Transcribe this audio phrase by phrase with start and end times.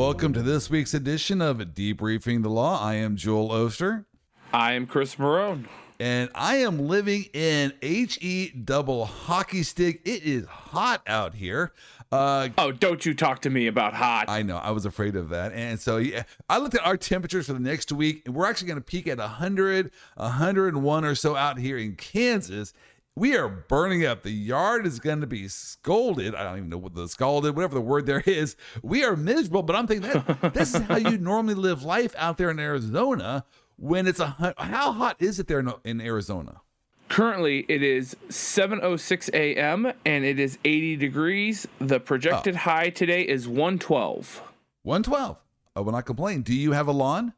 [0.00, 2.82] welcome to this week's edition of Debriefing the Law.
[2.82, 4.06] I am Joel Oster.
[4.50, 5.66] I am Chris Marone.
[6.00, 10.00] And I am living in HE double hockey stick.
[10.06, 11.72] It is hot out here.
[12.10, 14.30] Uh, oh, don't you talk to me about hot.
[14.30, 14.56] I know.
[14.56, 15.52] I was afraid of that.
[15.52, 18.68] And so yeah, I looked at our temperatures for the next week, and we're actually
[18.68, 22.72] going to peak at 100, 101 or so out here in Kansas.
[23.16, 24.22] We are burning up.
[24.22, 26.34] The yard is going to be scolded.
[26.34, 28.56] I don't even know what the scalded, whatever the word there is.
[28.82, 32.38] We are miserable, but I'm thinking that this is how you normally live life out
[32.38, 33.44] there in Arizona
[33.76, 36.60] when it's a how hot is it there in, in Arizona?
[37.08, 39.92] Currently, it is 7:06 a.m.
[40.04, 41.66] and it is 80 degrees.
[41.80, 42.58] The projected oh.
[42.58, 44.42] high today is 112.
[44.82, 45.36] 112.
[45.74, 46.42] I will not complain.
[46.42, 47.32] Do you have a lawn?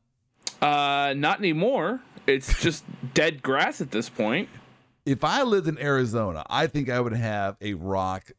[0.61, 2.03] Uh, not anymore.
[2.27, 4.49] It's just dead grass at this point
[5.05, 8.31] if I lived in Arizona, I think I would have a rock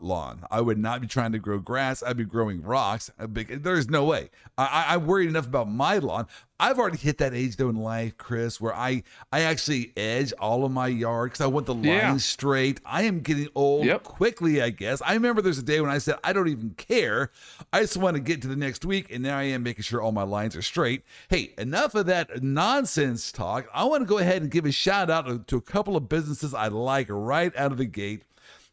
[0.00, 0.44] lawn.
[0.50, 2.02] I would not be trying to grow grass.
[2.02, 3.10] I'd be growing rocks.
[3.18, 4.30] There's no way.
[4.58, 6.26] I, I worried enough about my lawn.
[6.60, 10.64] I've already hit that age though in life, Chris, where I I actually edge all
[10.66, 12.16] of my yard because I want the lines yeah.
[12.18, 12.80] straight.
[12.84, 14.02] I am getting old yep.
[14.02, 15.00] quickly, I guess.
[15.00, 17.30] I remember there's a day when I said I don't even care.
[17.72, 20.02] I just want to get to the next week, and now I am making sure
[20.02, 21.02] all my lines are straight.
[21.30, 23.66] Hey, enough of that nonsense talk.
[23.72, 26.52] I want to go ahead and give a shout out to a couple of businesses
[26.52, 28.24] I like right out of the gate.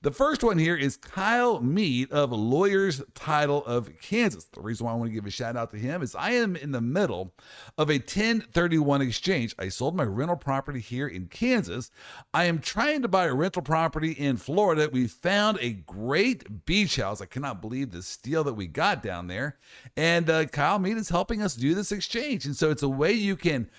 [0.07, 4.45] The first one here is Kyle Mead of Lawyers Title of Kansas.
[4.45, 6.55] The reason why I want to give a shout out to him is I am
[6.55, 7.33] in the middle
[7.77, 9.53] of a 1031 exchange.
[9.59, 11.91] I sold my rental property here in Kansas.
[12.33, 14.89] I am trying to buy a rental property in Florida.
[14.89, 17.19] We found a great beach house.
[17.19, 19.57] I cannot believe the steal that we got down there.
[19.97, 22.45] And uh, Kyle Mead is helping us do this exchange.
[22.45, 23.69] And so it's a way you can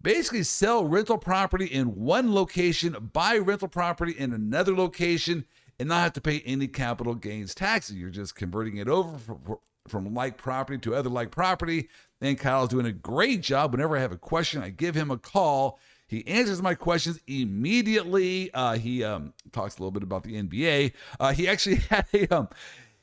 [0.00, 5.44] basically sell rental property in one location, buy rental property in another location
[5.78, 7.96] and not have to pay any capital gains taxes.
[7.96, 9.58] You're just converting it over from,
[9.88, 11.88] from like property to other like property.
[12.20, 13.72] And Kyle's doing a great job.
[13.72, 15.78] Whenever I have a question, I give him a call.
[16.06, 18.52] He answers my questions immediately.
[18.54, 20.92] Uh, he um, talks a little bit about the NBA.
[21.18, 22.48] Uh, he actually had a um,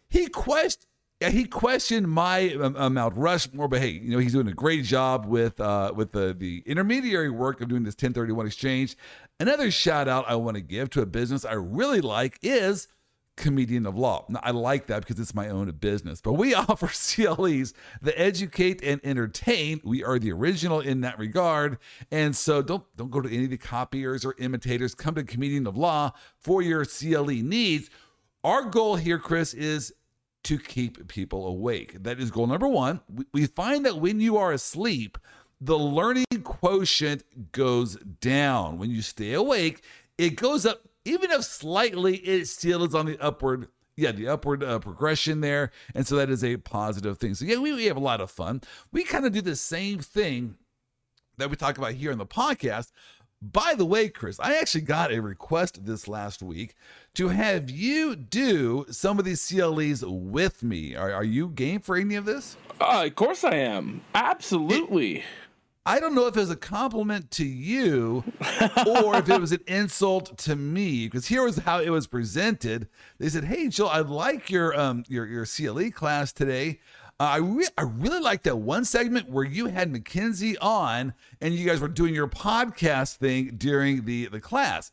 [0.09, 0.27] he
[1.21, 4.53] yeah, he questioned my um, uh, Mount Rushmore, but hey, you know he's doing a
[4.53, 8.97] great job with uh, with the the intermediary work of doing this 1031 exchange.
[9.41, 12.87] Another shout out I want to give to a business I really like is
[13.37, 14.23] Comedian of Law.
[14.29, 18.83] Now, I like that because it's my own business, but we offer CLEs that educate
[18.83, 19.81] and entertain.
[19.83, 21.79] We are the original in that regard,
[22.11, 24.93] and so don't don't go to any of the copiers or imitators.
[24.93, 27.89] Come to Comedian of Law for your CLE needs.
[28.43, 29.91] Our goal here, Chris, is
[30.43, 32.03] to keep people awake.
[32.03, 33.01] That is goal number one.
[33.33, 35.17] We find that when you are asleep,
[35.61, 38.79] the learning quotient goes down.
[38.79, 39.83] When you stay awake,
[40.17, 43.67] it goes up, even if slightly, it still is on the upward.
[43.95, 45.71] Yeah, the upward uh, progression there.
[45.93, 47.35] And so that is a positive thing.
[47.35, 48.61] So, yeah, we, we have a lot of fun.
[48.91, 50.55] We kind of do the same thing
[51.37, 52.91] that we talk about here in the podcast,
[53.41, 56.75] by the way, Chris, I actually got a request this last week
[57.15, 60.95] to have you do some of these CLEs with me.
[60.95, 62.55] Are, are you game for any of this?
[62.79, 64.01] Uh, of course I am.
[64.13, 65.17] Absolutely.
[65.17, 65.23] It,
[65.85, 68.23] I don't know if it was a compliment to you
[68.85, 72.87] or if it was an insult to me because here was how it was presented.
[73.17, 76.79] They said, "Hey, Joel, I like your um your your CLE class today.
[77.19, 81.53] Uh, I, re- I really like that one segment where you had Mackenzie on and
[81.53, 84.91] you guys were doing your podcast thing during the, the class.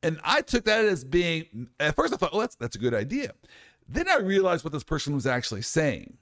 [0.00, 2.94] And I took that as being, at first I thought, oh, that's, that's a good
[2.94, 3.32] idea.
[3.88, 6.16] Then I realized what this person was actually saying.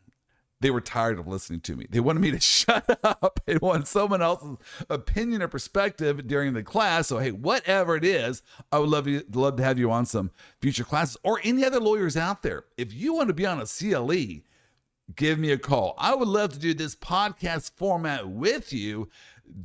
[0.63, 1.87] They were tired of listening to me.
[1.91, 4.57] They wanted me to shut up and want someone else's
[4.89, 7.09] opinion or perspective during the class.
[7.09, 10.31] So, hey, whatever it is, I would love you love to have you on some
[10.61, 12.65] future classes or any other lawyers out there.
[12.77, 14.43] If you want to be on a CLE,
[15.17, 15.95] give me a call.
[15.99, 19.11] I would love to do this podcast format with you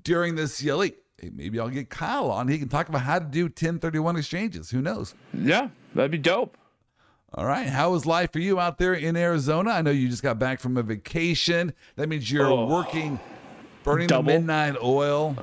[0.04, 0.82] during this CLE.
[0.82, 2.48] Hey, maybe I'll get Kyle on.
[2.48, 4.72] He can talk about how to do 1031 exchanges.
[4.72, 5.14] Who knows?
[5.32, 6.58] Yeah, that'd be dope.
[7.34, 7.68] All right.
[7.68, 9.72] How is life for you out there in Arizona?
[9.72, 11.74] I know you just got back from a vacation.
[11.98, 13.20] That means you're oh, working,
[13.84, 14.32] burning double.
[14.32, 15.36] the midnight oil.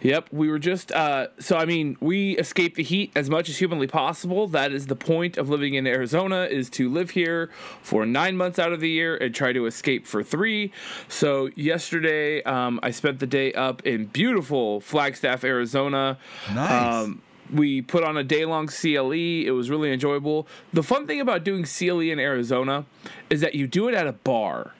[0.00, 3.58] Yep, we were just uh, so I mean we escape the heat as much as
[3.58, 4.46] humanly possible.
[4.46, 7.50] That is the point of living in Arizona is to live here
[7.82, 10.72] for nine months out of the year and try to escape for three.
[11.08, 16.18] So yesterday um, I spent the day up in beautiful Flagstaff, Arizona.
[16.54, 16.94] Nice.
[16.94, 17.22] Um,
[17.52, 19.12] we put on a day long CLE.
[19.12, 20.46] It was really enjoyable.
[20.72, 22.84] The fun thing about doing CLE in Arizona
[23.30, 24.74] is that you do it at a bar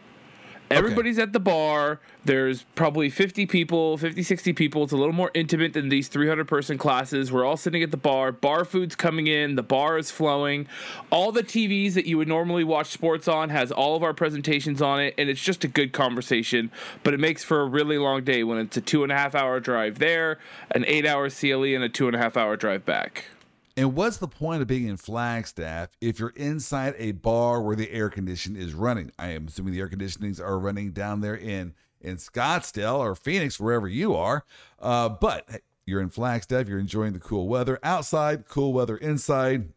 [0.70, 2.00] Everybody's at the bar.
[2.24, 4.82] There's probably 50 people, 50, 60 people.
[4.82, 7.30] It's a little more intimate than these 300 person classes.
[7.30, 8.32] We're all sitting at the bar.
[8.32, 9.54] Bar food's coming in.
[9.54, 10.66] The bar is flowing.
[11.10, 14.82] All the TVs that you would normally watch sports on has all of our presentations
[14.82, 15.14] on it.
[15.16, 16.72] And it's just a good conversation.
[17.04, 19.36] But it makes for a really long day when it's a two and a half
[19.36, 20.38] hour drive there,
[20.72, 23.26] an eight hour CLE, and a two and a half hour drive back.
[23.76, 27.90] And what's the point of being in Flagstaff if you're inside a bar where the
[27.90, 29.12] air conditioning is running?
[29.18, 33.58] I am assuming the air conditionings are running down there in in Scottsdale or Phoenix,
[33.58, 34.44] wherever you are.
[34.80, 35.48] Uh, but
[35.84, 39.68] you're in Flagstaff, you're enjoying the cool weather outside, cool weather inside.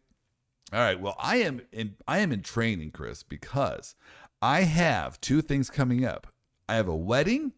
[0.72, 1.00] All right.
[1.00, 3.94] Well, I am in I am in training, Chris, because
[4.40, 6.28] I have two things coming up.
[6.68, 7.52] I have a wedding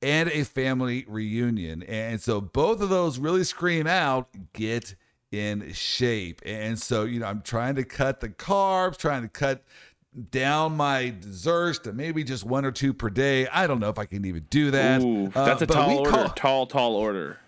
[0.00, 1.82] and a family reunion.
[1.84, 4.96] And so both of those really scream out get
[5.32, 6.42] in shape.
[6.44, 9.64] And so, you know, I'm trying to cut the carbs, trying to cut
[10.30, 13.48] down my desserts to maybe just one or two per day.
[13.48, 15.00] I don't know if I can even do that.
[15.00, 16.10] Ooh, that's uh, a tall order.
[16.10, 17.38] Call, tall, tall order.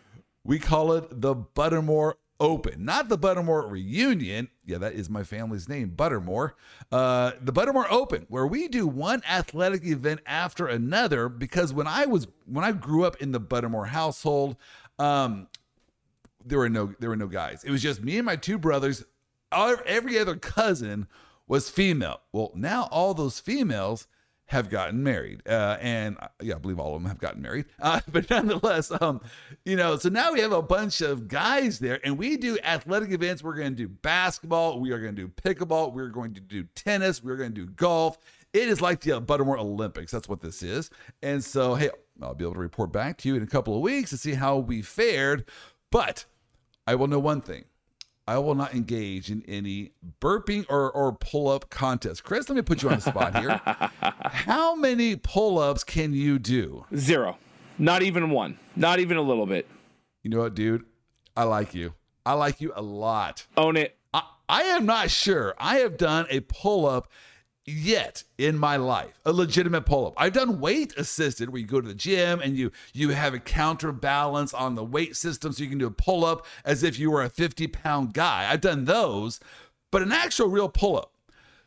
[0.44, 4.48] We call it the Buttermore Open, not the Buttermore Reunion.
[4.66, 6.52] Yeah, that is my family's name, Buttermore.
[6.90, 11.28] Uh, the Buttermore Open, where we do one athletic event after another.
[11.28, 14.56] Because when I was when I grew up in the Buttermore household,
[14.98, 15.48] um,
[16.44, 17.64] there were no there were no guys.
[17.64, 19.04] It was just me and my two brothers.
[19.52, 21.06] Every other cousin
[21.46, 22.20] was female.
[22.32, 24.08] Well, now all those females
[24.46, 27.64] have gotten married, uh, and uh, yeah, I believe all of them have gotten married.
[27.80, 29.20] Uh, but nonetheless, um,
[29.64, 33.10] you know, so now we have a bunch of guys there, and we do athletic
[33.10, 33.42] events.
[33.42, 34.80] We're going to do basketball.
[34.80, 35.92] We are going to do pickleball.
[35.92, 37.22] We're going to do tennis.
[37.22, 38.18] We're going to do golf.
[38.52, 40.12] It is like the Buttermore Olympics.
[40.12, 40.90] That's what this is.
[41.22, 41.90] And so, hey,
[42.22, 44.34] I'll be able to report back to you in a couple of weeks to see
[44.34, 45.46] how we fared.
[45.90, 46.26] But
[46.86, 47.64] I will know one thing.
[48.26, 52.24] I will not engage in any burping or, or pull up contest.
[52.24, 53.60] Chris, let me put you on the spot here.
[54.30, 56.86] How many pull ups can you do?
[56.96, 57.36] Zero.
[57.78, 58.58] Not even one.
[58.76, 59.68] Not even a little bit.
[60.22, 60.84] You know what, dude?
[61.36, 61.92] I like you.
[62.24, 63.46] I like you a lot.
[63.58, 63.96] Own it.
[64.14, 65.54] I, I am not sure.
[65.58, 67.10] I have done a pull up
[67.66, 70.14] yet in my life a legitimate pull-up.
[70.16, 73.38] I've done weight assisted where you go to the gym and you you have a
[73.38, 77.22] counterbalance on the weight system so you can do a pull-up as if you were
[77.22, 78.48] a 50 pound guy.
[78.50, 79.40] I've done those
[79.90, 81.12] but an actual real pull-up.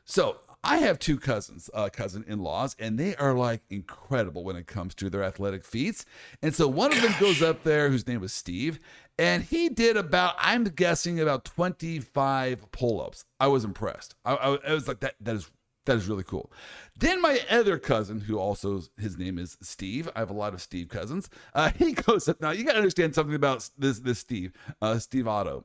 [0.05, 4.65] So i have two cousins uh, cousin in-laws and they are like incredible when it
[4.65, 6.05] comes to their athletic feats.
[6.41, 8.79] And so one of them goes up there whose name was steve
[9.17, 13.25] and he did about i'm guessing about 25 pull-ups.
[13.39, 14.15] I was impressed.
[14.25, 15.49] I, I, I was like that that is
[15.88, 16.51] that is really cool.
[16.98, 20.10] Then my other cousin, who also his name is Steve.
[20.16, 21.30] I have a lot of Steve cousins.
[21.54, 22.51] Uh, he goes up now.
[22.51, 25.63] You got to understand something about this this Steve, uh, Steve Otto.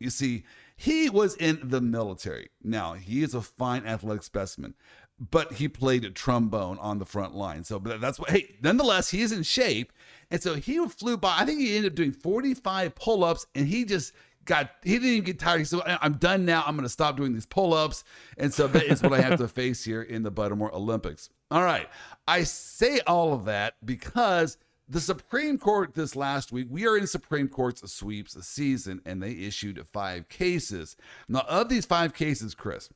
[0.00, 0.44] You see,
[0.76, 2.50] he was in the military.
[2.62, 4.74] Now he is a fine athletic specimen,
[5.18, 7.64] but he played trombone on the front line.
[7.64, 8.30] So that's what.
[8.30, 9.92] Hey, nonetheless, he is in shape,
[10.30, 11.36] and so he flew by.
[11.38, 14.12] I think he ended up doing forty five pull ups, and he just
[14.44, 15.58] got he didn't even get tired.
[15.58, 16.64] He said, "I'm done now.
[16.66, 18.04] I'm going to stop doing these pull-ups."
[18.38, 21.30] And so that is what I have to face here in the Buttermore Olympics.
[21.50, 21.88] All right,
[22.26, 24.58] I say all of that because
[24.88, 29.32] the Supreme Court this last week, we are in Supreme Court's sweeps season, and they
[29.32, 30.96] issued five cases.
[31.28, 32.90] Now, of these five cases, Chris,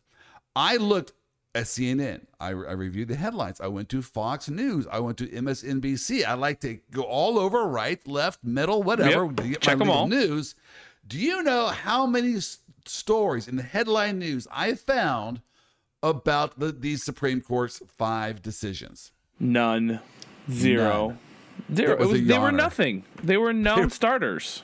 [0.54, 1.12] I looked
[1.54, 2.26] at CNN.
[2.40, 3.60] I, I, reviewed the headlines.
[3.60, 4.86] I went to Fox News.
[4.90, 6.24] I went to MSNBC.
[6.24, 9.36] I like to go all over, right, left, middle, whatever, yep.
[9.36, 10.08] to get Check my all.
[10.08, 10.54] news.
[11.08, 15.40] Do you know how many s- stories in the headline news I found
[16.02, 19.12] about the, these Supreme Court's five decisions?
[19.40, 20.00] None.
[20.50, 21.08] Zero.
[21.08, 21.18] None.
[21.74, 21.92] Zero.
[21.92, 23.04] It, was, was they were nothing.
[23.22, 24.62] They were non-starters.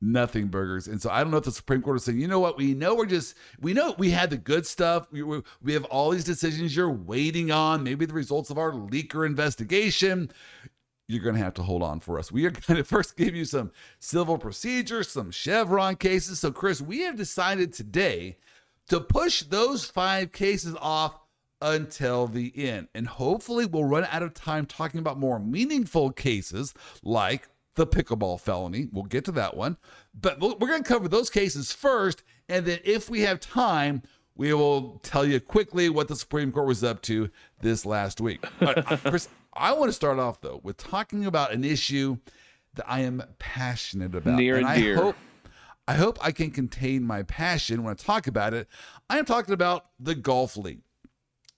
[0.00, 0.86] nothing burgers.
[0.86, 2.72] And so I don't know if the Supreme Court is saying, you know what, we
[2.72, 5.08] know we're just, we know we had the good stuff.
[5.10, 8.72] We, we, we have all these decisions you're waiting on, maybe the results of our
[8.72, 10.30] leaker investigation
[11.08, 12.32] you're going to have to hold on for us.
[12.32, 16.40] We are going to first give you some civil procedures, some Chevron cases.
[16.40, 18.36] So, Chris, we have decided today
[18.88, 21.18] to push those five cases off
[21.60, 22.88] until the end.
[22.94, 28.40] And hopefully, we'll run out of time talking about more meaningful cases like the pickleball
[28.40, 28.88] felony.
[28.90, 29.76] We'll get to that one.
[30.14, 32.22] But we're going to cover those cases first.
[32.48, 34.02] And then, if we have time,
[34.36, 38.44] we will tell you quickly what the Supreme Court was up to this last week.
[38.60, 42.18] Uh, Chris, I want to start off though with talking about an issue
[42.74, 44.36] that I am passionate about.
[44.36, 44.94] Near and, and dear.
[44.94, 45.16] I hope,
[45.88, 48.68] I hope I can contain my passion when I talk about it.
[49.08, 50.82] I am talking about the golf league,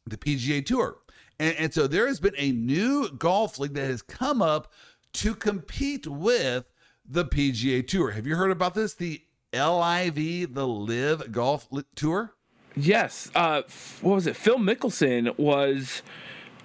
[0.06, 0.96] the PGA Tour.
[1.40, 4.72] And, and so there has been a new golf league that has come up
[5.14, 6.64] to compete with
[7.08, 8.10] the PGA Tour.
[8.10, 8.94] Have you heard about this?
[8.94, 12.34] The LIV, the Live Golf Tour?
[12.78, 13.30] Yes.
[13.34, 13.62] Uh,
[14.00, 14.36] what was it?
[14.36, 16.02] Phil Mickelson was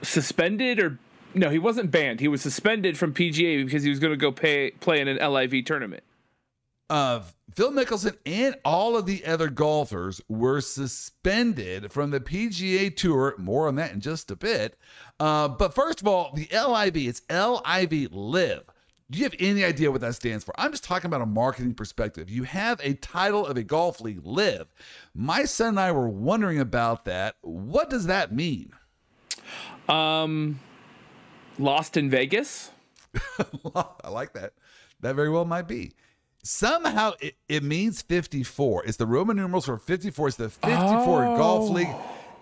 [0.01, 1.00] suspended or
[1.36, 2.20] no, he wasn't banned.
[2.20, 5.17] He was suspended from PGA because he was going to go pay, play in an
[5.17, 6.03] LIV tournament.
[6.89, 7.22] Uh,
[7.55, 13.34] Phil Mickelson and all of the other golfers were suspended from the PGA Tour.
[13.39, 14.77] More on that in just a bit.
[15.20, 18.63] Uh, but first of all, the LIV, it's LIV Live.
[19.12, 20.53] Do you have any idea what that stands for?
[20.57, 22.29] I'm just talking about a marketing perspective.
[22.29, 24.74] You have a title of a golf league, Live.
[25.13, 27.36] My son and I were wondering about that.
[27.41, 28.72] What does that mean?
[29.88, 30.60] Um,
[31.60, 32.72] Lost in Vegas.
[33.75, 34.53] I like that.
[35.01, 35.91] That very well might be.
[36.43, 38.86] Somehow it, it means 54.
[38.86, 40.27] It's the Roman numerals for 54.
[40.29, 41.38] It's the 54 Oh.
[41.38, 41.88] Golf League.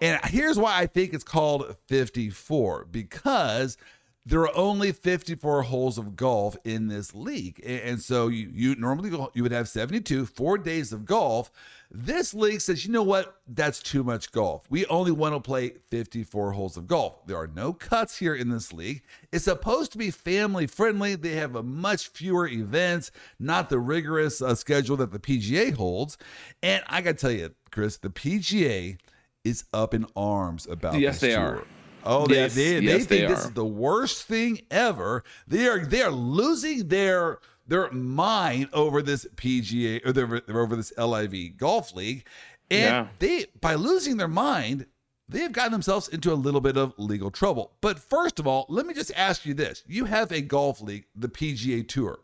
[0.02, 3.78] And here's why I think it's called 54 because
[4.26, 7.60] there are only 54 holes of golf in this league.
[7.66, 11.52] And, so you, you normally you would have 72, four days of golf.
[11.90, 13.38] This league says, you know what?
[13.48, 14.66] That's too much golf.
[14.70, 17.26] We only want to play 54 holes of golf.
[17.26, 19.02] There are no cuts here in this league.
[19.32, 21.16] It's supposed to be family friendly.
[21.16, 26.18] They have a much fewer events, not the rigorous uh, schedule that the PGA holds.
[26.62, 28.98] And I got to tell you, Chris, the PGA
[29.44, 31.58] is up in arms about Yes, this they tour.
[31.58, 31.64] are.
[32.04, 35.24] Oh, they, Yes, they, they yes, think they this is the worst thing ever.
[35.48, 40.92] They are they are losing their their mind over this PGA or their, over this
[40.98, 42.26] LIV golf league,
[42.70, 43.08] and Yeah.
[43.20, 44.86] they by losing their mind,
[45.30, 47.74] they have gotten themselves into a little bit of legal trouble.
[47.82, 51.06] But first of all, let me just ask you this: You have a golf league,
[51.16, 52.20] the PGA Tour.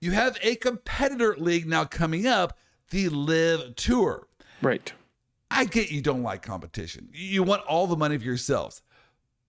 [0.00, 2.58] You have a competitor league now coming up,
[2.90, 4.26] the Live Tour.
[4.60, 4.92] Right.
[5.50, 7.08] I get you don't like competition.
[7.12, 8.82] You want all the money for yourselves.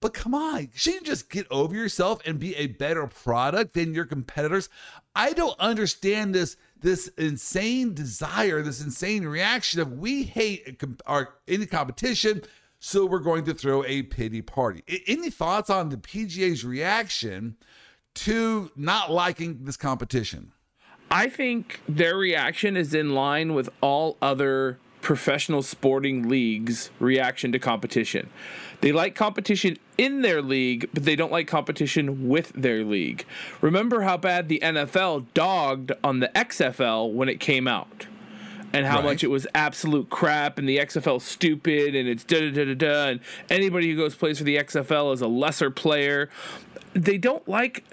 [0.05, 3.95] But come on, shouldn't you just get over yourself and be a better product than
[3.95, 4.69] your competitors?
[5.15, 11.65] I don't understand this this insane desire, this insane reaction of we hate our any
[11.65, 12.43] competition,
[12.79, 14.83] so we're going to throw a pity party.
[15.07, 17.57] Any thoughts on the PGA's reaction
[18.13, 20.51] to not liking this competition?
[21.09, 27.59] I think their reaction is in line with all other professional sporting leagues' reaction to
[27.59, 28.27] competition.
[28.81, 33.24] They like competition in their league, but they don't like competition with their league.
[33.62, 38.07] Remember how bad the NFL dogged on the XFL when it came out?
[38.74, 39.05] And how Right.
[39.05, 42.74] much it was absolute crap, and the XFL stupid, and it's da da da da
[42.74, 43.19] da, and
[43.51, 46.29] anybody who goes plays for the XFL is a lesser player.
[46.93, 47.83] They don't like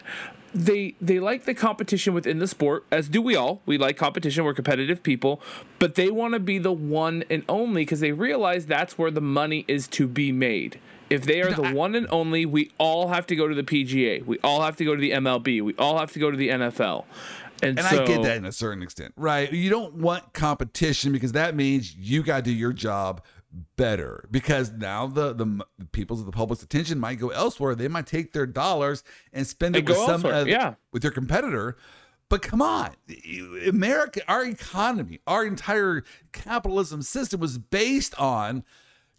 [0.54, 3.62] they they like the competition within the sport as do we all.
[3.66, 4.44] We like competition.
[4.44, 5.40] We're competitive people.
[5.78, 9.20] But they want to be the one and only because they realize that's where the
[9.20, 10.78] money is to be made.
[11.10, 14.24] If they are the one and only we all have to go to the pga
[14.24, 16.48] we all have to go to the mlb we all have to go to the
[16.48, 17.04] nfl
[17.62, 19.52] and, And so, I get that in a certain extent, right?
[19.52, 23.22] You don't want competition because that means you got to do your job
[23.76, 24.26] better.
[24.30, 27.74] Because now the the, the people's the public's attention might go elsewhere.
[27.74, 30.74] They might take their dollars and spend it with some other- yeah.
[30.92, 31.76] with their competitor.
[32.28, 32.96] But come on,
[33.68, 38.64] America, our economy, our entire capitalism system was based on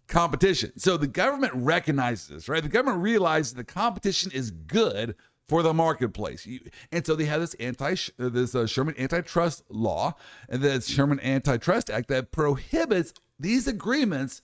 [0.08, 0.72] competition.
[0.78, 2.60] So the government recognizes this, right?
[2.62, 5.14] The government realizes the competition is good
[5.48, 6.60] for the marketplace, You-
[6.90, 10.14] and so they have this anti uh, this uh, Sherman antitrust law
[10.48, 14.42] and the Sherman Antitrust Act that prohibits these agreements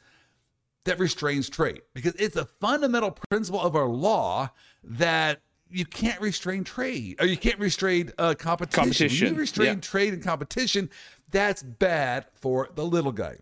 [0.84, 4.50] that restrains trade because it's a fundamental principle of our law
[4.82, 9.08] that you can't restrain trade or you can't restrain uh, competition.
[9.08, 9.80] When you restrain yeah.
[9.80, 10.90] trade and competition,
[11.30, 13.36] that's bad for the little guy.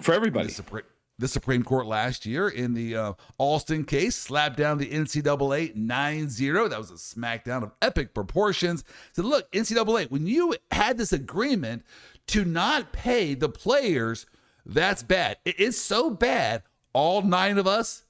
[0.00, 0.84] for everybody The Supreme,
[1.18, 6.28] the Supreme Court last year in the uh, Alston case slapped down the NCAA 9
[6.28, 6.68] 0.
[6.68, 8.84] That was a smackdown of epic proportions.
[9.12, 11.84] Said, look, NCAA, when you had this agreement
[12.28, 14.26] to not pay the players,
[14.66, 15.38] that's bad.
[15.44, 18.04] It is so bad, all nine of us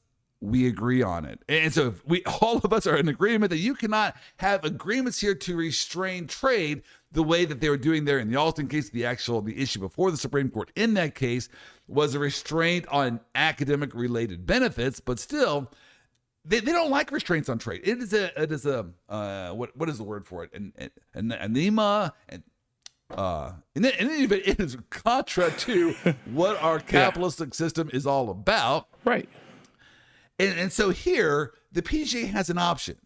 [0.44, 1.40] we agree on it.
[1.48, 5.20] And so if we all of us are in agreement that you cannot have agreements
[5.20, 6.82] here to restrain trade
[7.12, 9.80] the way that they were doing there in the Alston case, the actual the issue
[9.80, 11.48] before the Supreme Court in that case
[11.88, 15.70] was a restraint on academic related benefits, but still
[16.44, 17.80] they, they don't like restraints on trade.
[17.84, 20.52] It is a it is a uh, what what is the word for it?
[20.52, 22.42] An, an, an anema and
[23.10, 25.94] uh and then, and then even it is contra to
[26.32, 28.88] what our capitalistic system is all about.
[29.04, 29.28] right
[30.38, 32.96] And, and so here, the PGA has an option.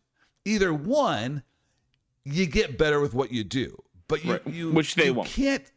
[0.45, 1.43] Either one,
[2.25, 3.77] you get better with what you do,
[4.09, 5.29] but you, Right, you which they you won't.
[5.29, 5.71] can't.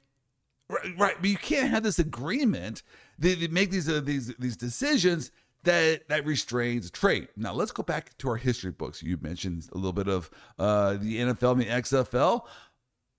[0.70, 2.84] Right, right, but you can't have this agreement.
[3.20, 5.32] They, they make these uh, these these decisions
[5.64, 7.28] that that restrains trade.
[7.36, 9.04] Now let's go back to our history books.
[9.04, 12.44] You mentioned a little bit of uh, the NFL and the XFL.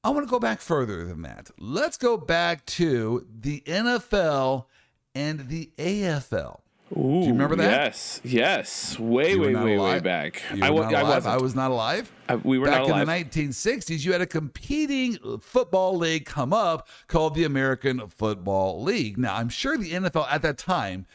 [0.04, 1.50] I want to go back further than that.
[1.58, 4.66] Let's go back to the NFL
[5.14, 6.60] and the AFL.
[6.94, 7.70] Ooh, Do you remember that?
[7.70, 10.42] Yes, yes, way, were way, not way, way back.
[10.50, 11.02] I, not I alive?
[11.08, 11.34] wasn't.
[11.34, 12.12] I was not alive.
[12.28, 13.08] I- we were Back not alive.
[13.08, 18.82] in the 1960s, you had a competing football league come up called the American Football
[18.82, 19.16] League.
[19.16, 21.06] Now, I'm sure the NFL at that time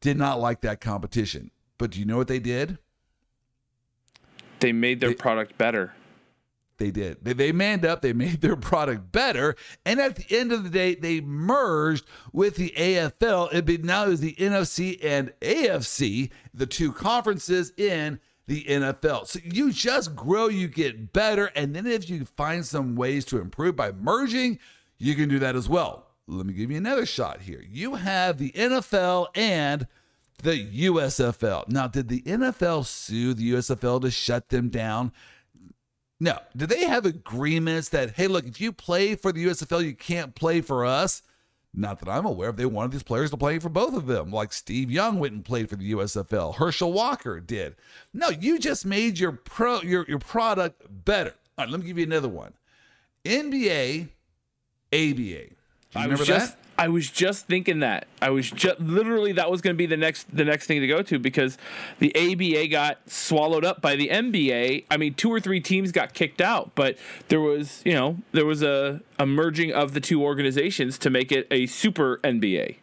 [0.00, 2.78] did not like that competition, but do you know what they did?
[4.60, 5.92] they made their product better.
[6.78, 7.24] They did.
[7.24, 8.02] They, they manned up.
[8.02, 9.56] They made their product better.
[9.84, 13.52] And at the end of the day, they merged with the AFL.
[13.52, 19.26] It be, now is the NFC and AFC, the two conferences in the NFL.
[19.26, 21.46] So you just grow, you get better.
[21.56, 24.58] And then if you find some ways to improve by merging,
[24.98, 26.06] you can do that as well.
[26.26, 27.62] Let me give you another shot here.
[27.68, 29.86] You have the NFL and
[30.42, 31.68] the USFL.
[31.68, 35.12] Now, did the NFL sue the USFL to shut them down?
[36.24, 36.38] No.
[36.56, 40.34] Do they have agreements that, hey, look, if you play for the USFL, you can't
[40.34, 41.20] play for us?
[41.74, 42.56] Not that I'm aware of.
[42.56, 45.44] They wanted these players to play for both of them, like Steve Young went and
[45.44, 46.54] played for the USFL.
[46.54, 47.76] Herschel Walker did.
[48.14, 51.34] No, you just made your pro your, your product better.
[51.58, 52.54] All right, let me give you another one.
[53.26, 54.08] NBA,
[54.94, 54.94] ABA.
[54.94, 55.50] Do you
[55.94, 56.63] I remember was just that?
[56.76, 58.06] I was just thinking that.
[58.20, 60.86] I was just literally that was going to be the next the next thing to
[60.86, 61.56] go to because
[61.98, 64.84] the ABA got swallowed up by the NBA.
[64.90, 66.96] I mean, two or three teams got kicked out, but
[67.28, 71.30] there was, you know, there was a, a merging of the two organizations to make
[71.30, 72.76] it a super NBA.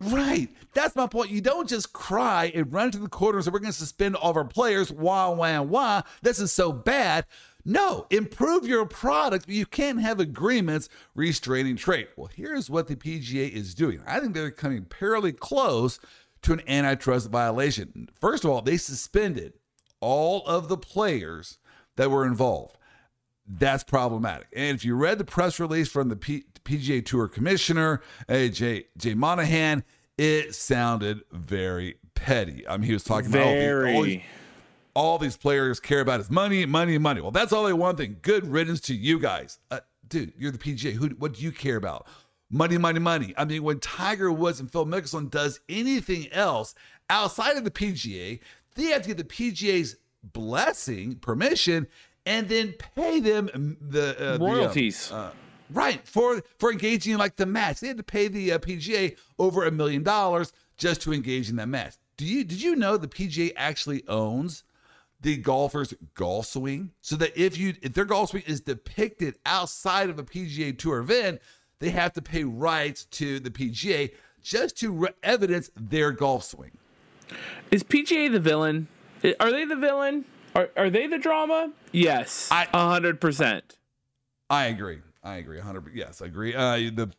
[0.00, 0.48] Right.
[0.72, 1.30] That's my point.
[1.30, 4.30] You don't just cry and run to the corner and we're going to suspend all
[4.30, 4.90] of our players.
[4.90, 6.02] Wah, wah, wah.
[6.22, 7.26] This is so bad.
[7.64, 9.48] No, improve your product.
[9.48, 12.08] You can't have agreements restraining trade.
[12.16, 14.00] Well, here's what the PGA is doing.
[14.06, 15.98] I think they're coming fairly close
[16.42, 18.08] to an antitrust violation.
[18.18, 19.54] First of all, they suspended
[20.00, 21.58] all of the players
[21.96, 22.76] that were involved.
[23.46, 24.46] That's problematic.
[24.54, 29.14] And if you read the press release from the P- PGA Tour Commissioner, AJ Jay,
[29.14, 29.84] Monahan,
[30.16, 32.66] it sounded very petty.
[32.68, 34.22] I mean, he was talking about all, the,
[35.00, 35.18] all, these, Very.
[35.18, 37.20] all these players care about is money, money, money.
[37.20, 37.98] Well, that's all they want.
[37.98, 38.16] Thing.
[38.22, 40.32] Good riddance to you guys, uh, dude.
[40.38, 40.92] You're the PGA.
[40.92, 41.08] Who?
[41.08, 42.06] What do you care about?
[42.50, 43.34] Money, money, money.
[43.36, 46.74] I mean, when Tiger Woods and Phil Mickelson does anything else
[47.08, 48.40] outside of the PGA,
[48.74, 51.86] they have to get the PGA's blessing, permission,
[52.26, 55.10] and then pay them the uh, the, uh, Royalties.
[55.12, 55.30] uh,
[55.72, 57.80] right for for engaging in like the match.
[57.80, 61.56] They had to pay the uh, PGA over a million dollars just to engage in
[61.56, 61.94] that match.
[62.16, 64.64] Do you did you know the PGA actually owns
[65.20, 66.92] the golfer's golf swing?
[67.00, 70.98] So that if you if their golf swing is depicted outside of a PGA Tour
[70.98, 71.40] event,
[71.78, 76.72] they have to pay rights to the PGA just to re- evidence their golf swing.
[77.70, 78.88] Is PGA the villain?
[79.38, 80.24] Are they the villain?
[80.54, 81.72] Are, are they the drama?
[81.92, 82.48] Yes.
[82.50, 83.76] Hundred percent.
[84.48, 84.98] I agree.
[85.22, 85.58] I agree.
[85.58, 85.94] 100.
[85.94, 86.54] Yes, I agree.
[86.54, 87.10] Uh, the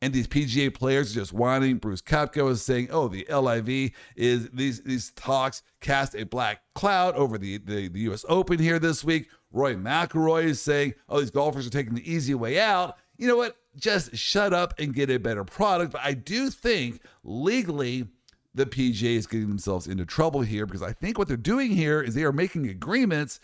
[0.00, 1.78] and these PGA players are just whining.
[1.78, 7.14] Brooks Koepka is saying, "Oh, the LIV is these these talks cast a black cloud
[7.16, 8.24] over the, the the U.S.
[8.28, 12.34] Open here this week." Rory McIlroy is saying, "Oh, these golfers are taking the easy
[12.34, 13.56] way out." You know what?
[13.76, 15.92] Just shut up and get a better product.
[15.92, 18.06] But I do think legally
[18.54, 22.00] the PGA is getting themselves into trouble here because I think what they're doing here
[22.00, 23.40] is they are making agreements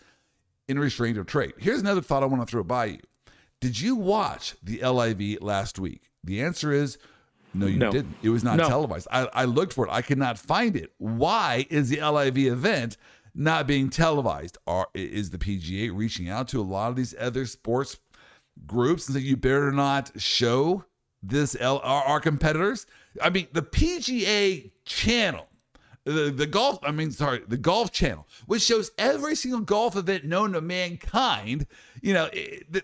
[0.67, 1.53] in restraint of trade.
[1.57, 2.99] Here's another thought I want to throw by you.
[3.61, 6.04] Did you watch the LIV last week?
[6.25, 6.97] The answer is
[7.53, 7.91] no, you No.
[7.91, 8.17] didn't.
[8.21, 8.67] It was not No.
[8.67, 9.07] televised.
[9.11, 9.91] I, I looked for it.
[9.91, 10.91] I could not find it.
[10.97, 12.97] Why is the LIV event
[13.33, 14.57] not being televised?
[14.67, 17.97] Are, is the PGA reaching out to a lot of these other sports
[18.67, 20.83] groups and saying you better not show
[21.23, 22.85] this L, our, our competitors?
[23.21, 25.47] I mean, the PGA channel
[26.05, 30.23] the, the golf i mean sorry the golf channel which shows every single golf event
[30.23, 31.65] known to mankind
[32.01, 32.83] you know it, the,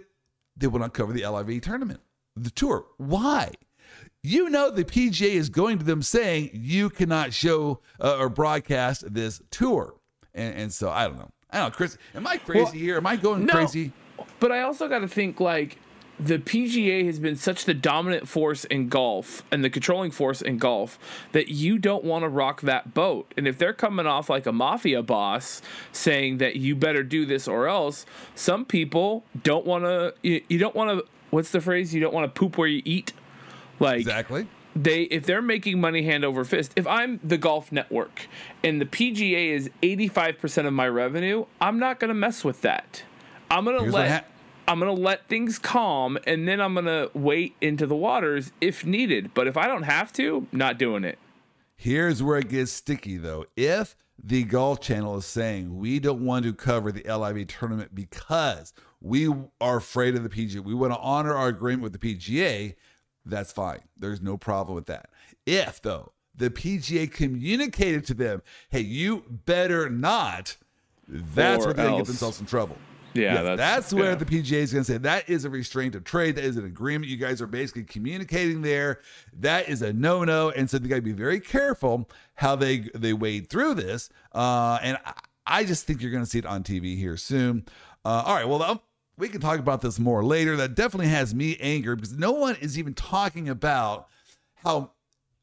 [0.58, 1.99] they will not cover the liv tournament
[2.36, 3.52] the tour why
[4.24, 9.04] you know the pga is going to them saying you cannot show uh, or broadcast
[9.13, 9.96] this tour
[10.34, 12.98] and, and so i don't know i don't know chris am i crazy Well, here
[12.98, 13.54] am i going no.
[13.54, 13.91] crazy
[14.39, 15.78] But I also got to think like
[16.20, 20.58] the PGA has been such the dominant force in golf and the controlling force in
[20.60, 21.00] golf
[21.32, 23.34] that you don't want to rock that boat.
[23.36, 27.48] And if they're coming off like a mafia boss saying that you better do this
[27.48, 30.13] or else, some people don't want to.
[30.22, 31.06] You, you don't want to.
[31.32, 31.94] What's the phrase?
[31.94, 33.13] You don't want to poop where you eat.
[33.80, 38.28] Like exactly they if they're making money hand over fist if i'm the golf network
[38.63, 43.04] and the pga is 85% of my revenue i'm not going to mess with that
[43.50, 44.28] i'm going to let
[44.70, 48.54] i'm going to let things calm and then i'm going to wait into the waters
[48.62, 51.20] if needed but if i don't have to not doing it
[51.82, 53.48] Here's where it gets sticky, though.
[53.58, 58.72] If the Golf Channel is saying we don't want to cover the LIV tournament because
[59.01, 62.75] we are afraid of the PGA, we want to honor our agreement with the PGA,
[63.25, 63.79] that's fine.
[63.97, 65.09] There's no problem with that.
[65.45, 70.57] If, though, the PGA communicated to them, "Hey, you better not."
[71.07, 72.77] That's Or where they're get themselves in trouble.
[73.13, 74.15] Yeah, Yes, that's, that's, where yeah.
[74.15, 76.37] the PGA is going to say that is a restraint of trade.
[76.37, 77.11] That is an agreement.
[77.11, 79.01] You guys are basically communicating there.
[79.33, 82.89] That is a no no, and so they got to be very careful how they
[82.95, 84.09] they wade through this.
[84.31, 85.13] Uh, and I,
[85.45, 87.65] I just think you're going to see it on TV here soon.
[88.05, 88.83] Uh, all right, well.
[89.21, 90.55] We can talk about this more later.
[90.55, 94.07] That definitely has me angered because no one is even talking about
[94.55, 94.93] how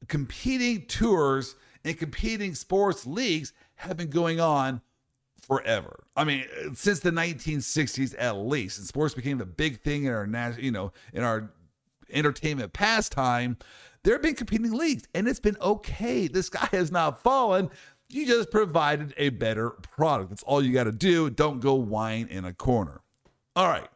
[0.09, 4.81] competing tours and competing sports leagues have been going on
[5.41, 6.03] forever.
[6.17, 10.27] I mean, since the 1960s at least, and sports became the big thing in our
[10.27, 11.53] national, you know, in our
[12.11, 13.59] entertainment pastime.
[14.03, 16.27] There have been competing leagues, and it's been okay.
[16.27, 17.71] The sky has not fallen.
[18.09, 20.31] You just provided a better product.
[20.31, 21.31] That's all you got to do.
[21.31, 23.03] Don't go whine in a corner.
[23.59, 23.89] All right.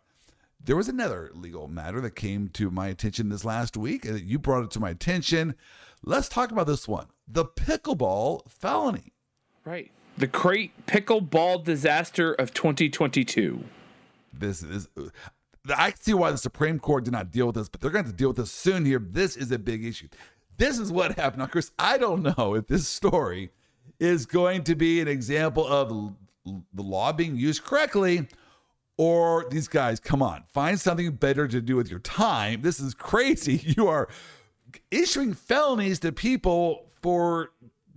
[0.64, 4.05] There was another legal matter that came to my attention this last week.
[4.05, 5.55] and You brought it to my attention.
[6.03, 9.12] Let's talk about this one the pickleball felony.
[9.64, 9.92] right.
[10.18, 13.62] The crate pickleball disaster of 2022.
[14.35, 14.88] This is.
[15.77, 18.07] I can see why the Supreme Court did not deal with this, but they're going
[18.07, 18.98] to to deal with this soon here.
[18.98, 20.09] This is a big issue.
[20.57, 21.38] This is what happened.
[21.38, 23.51] Now, Chris, I don't know if this story
[24.01, 28.27] is going to be an example of the law being used correctly
[29.03, 32.62] or these guys, come on, find something better to do with your time.
[32.62, 33.61] This is crazy.
[33.77, 34.09] You are
[34.91, 37.51] issuing felonies to people for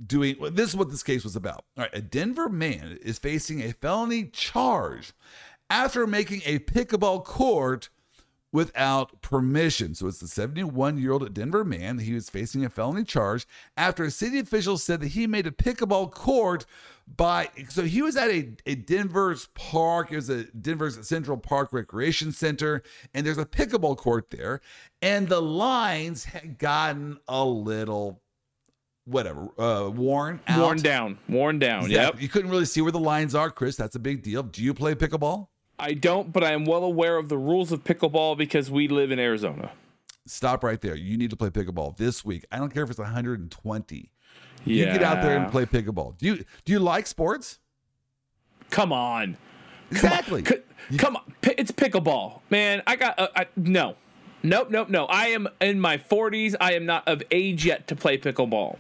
[0.08, 1.65] doing well, this is what this case was about.
[1.78, 5.13] All right, a Denver man is facing a felony charge
[5.70, 7.89] after making a pickleball court
[8.56, 9.94] without permission.
[9.94, 12.00] So it's the 71 year old Denver man.
[12.00, 15.52] He was facing a felony charge after a city official said that he made a
[15.52, 16.65] pickleball court
[17.18, 20.10] by so he was at a, a Denver's park.
[20.10, 22.82] It was a Denver's Central Park Recreation Center,
[23.13, 24.62] and there's a pickleball court there,
[25.02, 28.22] and the lines had gotten a little
[29.04, 30.62] whatever uh worn out.
[30.62, 31.20] Worn down.
[31.28, 31.91] Worn down.
[31.91, 32.22] Yep.
[32.22, 33.76] You couldn't really see where the lines are, Chris.
[33.76, 34.44] That's a big deal.
[34.44, 35.50] Do you play pickleball?
[35.78, 39.12] I don't, but I am well aware of the rules of pickleball because we live
[39.12, 39.72] in Arizona.
[40.26, 40.96] Stop right there.
[40.96, 42.46] You need to play pickleball this week.
[42.52, 44.12] I don't care if it's 120.
[44.64, 44.86] Yeah.
[44.86, 46.18] You get out there and play pickleball.
[46.18, 47.60] Do you do you like sports?
[48.70, 49.38] Come on.
[49.92, 50.42] Exactly.
[50.42, 50.58] Come
[50.92, 50.98] on.
[50.98, 51.34] Come on.
[51.44, 52.42] It's pickleball.
[52.50, 53.96] Man, I got uh, I, no.
[54.42, 55.06] Nope, nope, no.
[55.06, 56.56] I am in my 40s.
[56.60, 58.78] I am not of age yet to play pickleball.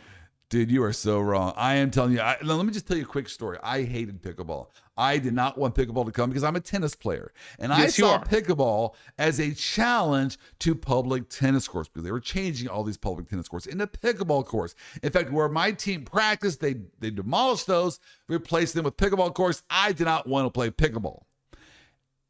[0.49, 1.53] Dude, you are so wrong.
[1.55, 2.19] I am telling you.
[2.19, 3.57] I, let me just tell you a quick story.
[3.63, 4.67] I hated pickleball.
[4.95, 7.97] I did not want pickleball to come because I'm a tennis player, and I Yes,
[7.97, 12.83] you saw pickleball as a challenge to public tennis courts because they were changing all
[12.83, 14.75] these public tennis courts into pickleball courts.
[15.01, 19.63] In fact, where my team practiced, they they demolished those, replaced them with pickleball courts.
[19.69, 21.23] I did not want to play pickleball,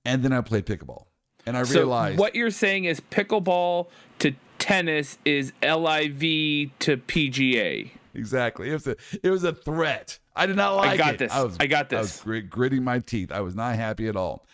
[0.06, 1.06] and then I played pickleball,
[1.46, 3.88] and I So realized what you're saying is pickleball
[4.20, 7.92] to tennis is LIV to PGA.
[8.16, 8.70] Exactly.
[8.70, 10.20] It was a it was a threat.
[10.36, 10.94] I did not like it.
[10.94, 11.18] I got it.
[11.18, 11.34] this.
[11.34, 11.98] was, I got this.
[11.98, 13.32] I was grit, gritting my teeth.
[13.32, 14.46] I was not happy at all.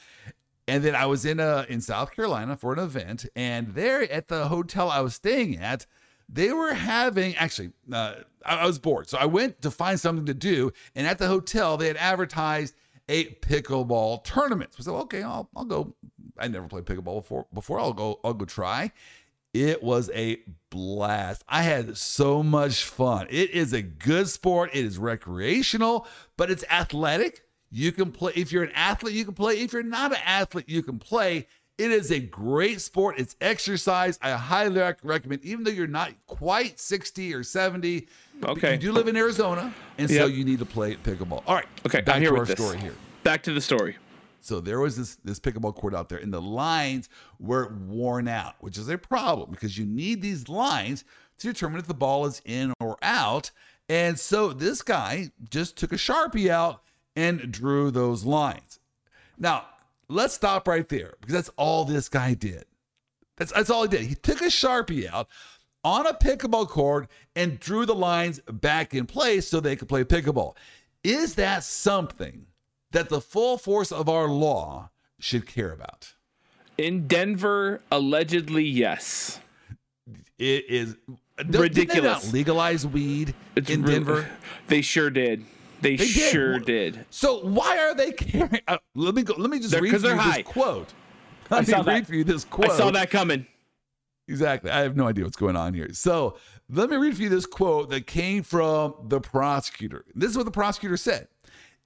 [0.67, 4.28] And then I was in uh in South Carolina for an event, and there at
[4.28, 5.86] the hotel I was staying at,
[6.30, 10.26] they were having actually uh, I, I was bored, so I went to find something
[10.26, 12.76] to do, and at the hotel they had advertised
[13.10, 14.74] a pickleball tournament.
[14.74, 15.95] So I said, okay, I'll I'll go.
[16.38, 17.47] I never played pickleball before.
[17.54, 18.91] Before I'll go I'll go try.
[19.53, 21.43] It was a blast.
[21.47, 23.27] I had so much fun.
[23.29, 24.69] It is a good sport.
[24.73, 27.43] It is recreational, but it's athletic.
[27.69, 28.33] You can play.
[28.35, 29.59] If you're an athlete, you can play.
[29.59, 31.47] If you're not an athlete, you can play.
[31.77, 33.15] It is a great sport.
[33.17, 34.19] It's exercise.
[34.21, 38.07] I highly recommend, even though you're not quite 60 or 70.
[38.43, 38.73] Okay.
[38.73, 41.43] You do live in Arizona, and so you need to play pickleball.
[41.47, 41.65] All right.
[41.85, 42.59] Okay, Back I'm here to our with this.
[42.59, 42.93] story here.
[43.23, 43.97] Back to the story.
[44.41, 48.56] So there was this this pickleball court out there, and the lines were worn out,
[48.60, 51.06] which is a problem because you need these lines
[51.38, 53.51] to determine if the ball is in or out.
[53.88, 56.82] And so this guy just took a sharpie out
[57.15, 58.80] and drew those lines.
[59.38, 59.65] Now
[60.08, 62.65] let's stop right there because that's all this guy did.
[63.38, 64.01] That's that's all he did.
[64.01, 65.27] He took a sharpie out
[65.84, 70.04] on a pickleball court and drew the lines back in place so they could play
[70.04, 70.56] pickleball.
[71.04, 72.45] Is that something
[72.91, 76.13] that the full force of our law should care about?
[76.77, 79.39] In Denver, allegedly, yes.
[80.38, 80.95] It is
[81.38, 82.25] did Ridiculous.
[82.25, 84.30] not legalize weed It's in re- Denver.
[84.67, 85.45] They sure did.
[85.82, 87.06] They, They sure Wh- did.
[87.10, 88.62] So why are they caring?
[88.67, 89.34] Uh, let me go.
[89.38, 90.43] Let me just They're- read you this high.
[90.43, 90.93] quote.
[91.49, 92.08] I Let me read that.
[92.08, 92.69] for you this quote.
[92.71, 93.45] I saw that coming.
[94.27, 94.71] Exactly.
[94.71, 95.91] I have no idea what's going on here.
[95.93, 96.38] So
[96.69, 100.06] let me read for you this quote that came from the prosecutor.
[100.15, 101.27] This is what the prosecutor said.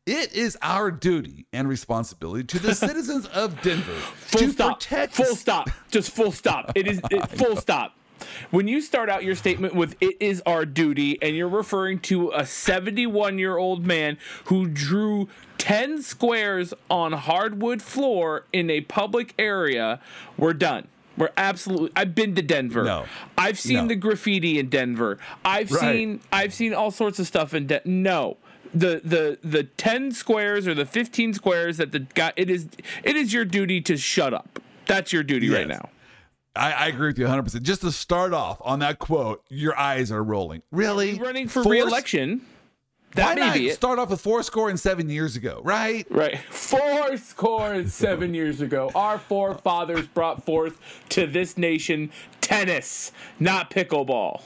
[0.06, 4.80] It is our duty and responsibility to the citizens of Denver Full to stop.
[4.80, 5.70] protect Full stop.
[5.90, 6.72] Just full stop.
[6.76, 7.98] It is it, full stop.
[8.52, 12.32] when you start out your statement with "it is our duty" and you're referring to
[12.36, 19.34] a 71 year old man who drew 10 squares on hardwood floor in a public
[19.40, 20.00] area,
[20.38, 20.88] we're done.
[21.18, 21.92] We're absolutely.
[21.96, 22.84] I've been to Denver.
[22.84, 23.06] No.
[23.40, 23.88] I've seen No.
[23.88, 25.18] the graffiti in Denver.
[25.44, 25.82] I've Right.
[25.96, 26.20] seen.
[26.32, 27.88] I've seen all sorts of stuff in Denver.
[27.90, 28.38] No.
[28.76, 32.68] The, the the 10 squares or the 15 squares that the guy it is
[33.04, 35.90] it is your duty to shut up that's your duty right now
[36.56, 37.62] I, I agree with you 100%.
[37.64, 40.62] Just to start off on that quote, your eyes are rolling.
[40.72, 41.20] Really?
[41.20, 42.42] running for Four- re-election
[43.14, 46.06] Why that may not start off with four score and seven years ago, right?
[46.10, 46.40] Right.
[46.50, 52.12] Four score and seven years ago, our forefathers brought forth to this nation
[52.42, 54.44] tennis, not pickleball.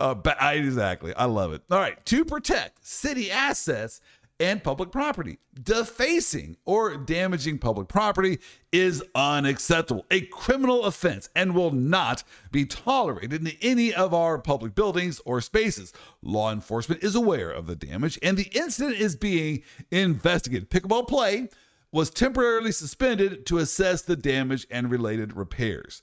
[0.00, 1.14] Uh, I, exactly.
[1.14, 1.62] I love it.
[1.70, 2.04] All right.
[2.06, 4.00] To protect city assets
[4.40, 8.38] and public property, defacing or damaging public property
[8.72, 14.74] is unacceptable, a criminal offense, and will not be tolerated in any of our public
[14.74, 15.92] buildings or spaces.
[16.22, 20.70] Law enforcement is aware of the damage, and the incident is being investigated.
[20.70, 21.50] Pickleball play
[21.92, 26.00] was temporarily suspended to assess the damage and related repairs.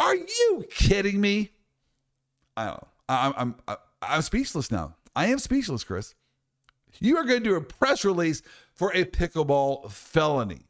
[0.00, 1.52] Are you kidding me?
[2.56, 2.88] I don't know.
[3.12, 4.96] I, I'm I'm I'm speechless now.
[5.14, 6.14] I am speechless, Chris.
[7.00, 8.42] You are going to do a press release
[8.74, 10.66] for a pickleball felony.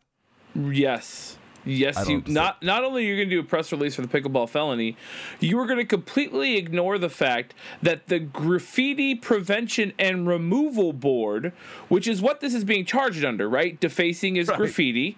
[0.55, 1.39] Yes.
[1.65, 4.49] Yes, you not not only you're going to do a press release for the pickleball
[4.49, 4.97] felony,
[5.39, 11.53] you are going to completely ignore the fact that the graffiti prevention and removal board,
[11.89, 13.79] which is what this is being charged under, right?
[13.79, 14.59] Defacing is Right.
[14.59, 15.17] graffiti.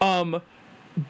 [0.00, 0.40] Um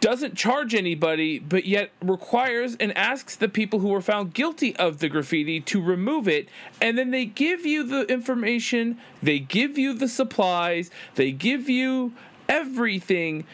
[0.01, 4.99] doesn't charge anybody, but yet requires and asks the people who were found guilty of
[4.99, 6.49] the graffiti to remove it.
[6.81, 12.13] And then they give you the information, they give you the supplies, they give you
[12.49, 13.45] everything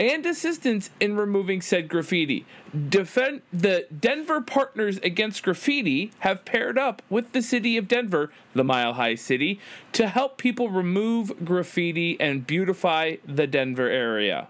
[0.00, 2.46] and assistance in removing said graffiti.
[2.88, 8.64] Defend the Denver Partners Against Graffiti have paired up with the city of Denver, the
[8.64, 9.60] Mile High City,
[9.92, 14.48] to help people remove graffiti and beautify the Denver area.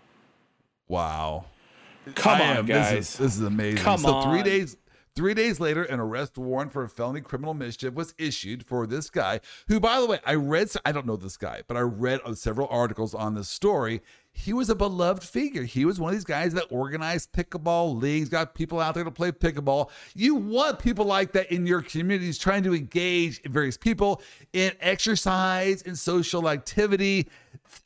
[0.89, 1.47] Wow.
[2.15, 2.91] Come I on, am- guys.
[2.91, 3.79] This is, this is amazing.
[3.79, 4.77] Come so three days
[5.15, 9.11] three days later, an arrest warrant for a felony criminal mischief was issued for this
[9.11, 12.21] guy, who, by the way, I read I don't know this guy, but I read
[12.25, 14.01] uh, several articles on this story.
[14.35, 15.65] He was a beloved figure.
[15.65, 19.11] He was one of these guys that organized pickleball leagues, got people out there to
[19.11, 19.91] play pickleball.
[20.15, 24.23] You want people like that in your communities trying to engage various people
[24.55, 27.29] in exercise and social activity.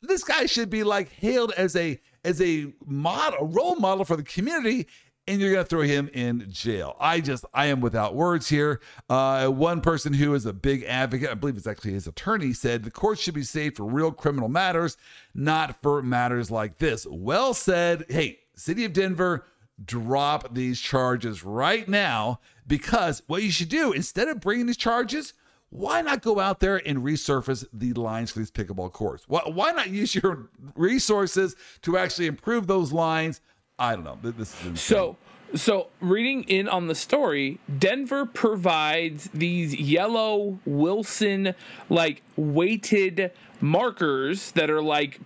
[0.01, 4.23] This guy should be like hailed as a as a model, role model for the
[4.23, 4.85] community,
[5.27, 6.95] and you're going to throw him in jail.
[6.99, 8.81] I just, I am without words here.
[9.09, 12.83] Uh, one person who is a big advocate, I believe it's actually his attorney, said
[12.83, 14.97] the court should be saved for real criminal matters,
[15.33, 17.07] not for matters like this.
[17.09, 18.05] Well said.
[18.09, 19.45] Hey, City of Denver,
[19.83, 25.33] drop these charges right now because what you should do instead of bringing these charges,
[25.69, 29.25] why not go out there and resurface the lines for these pickleball courts?
[29.27, 33.41] Why, not use your resources to actually improve those lines?
[33.77, 34.17] I don't know.
[34.21, 34.81] This is.
[34.81, 35.17] So,
[35.55, 41.53] so reading in on the story, Denver provides these yellow Wilson
[41.89, 45.19] like weighted markers that are like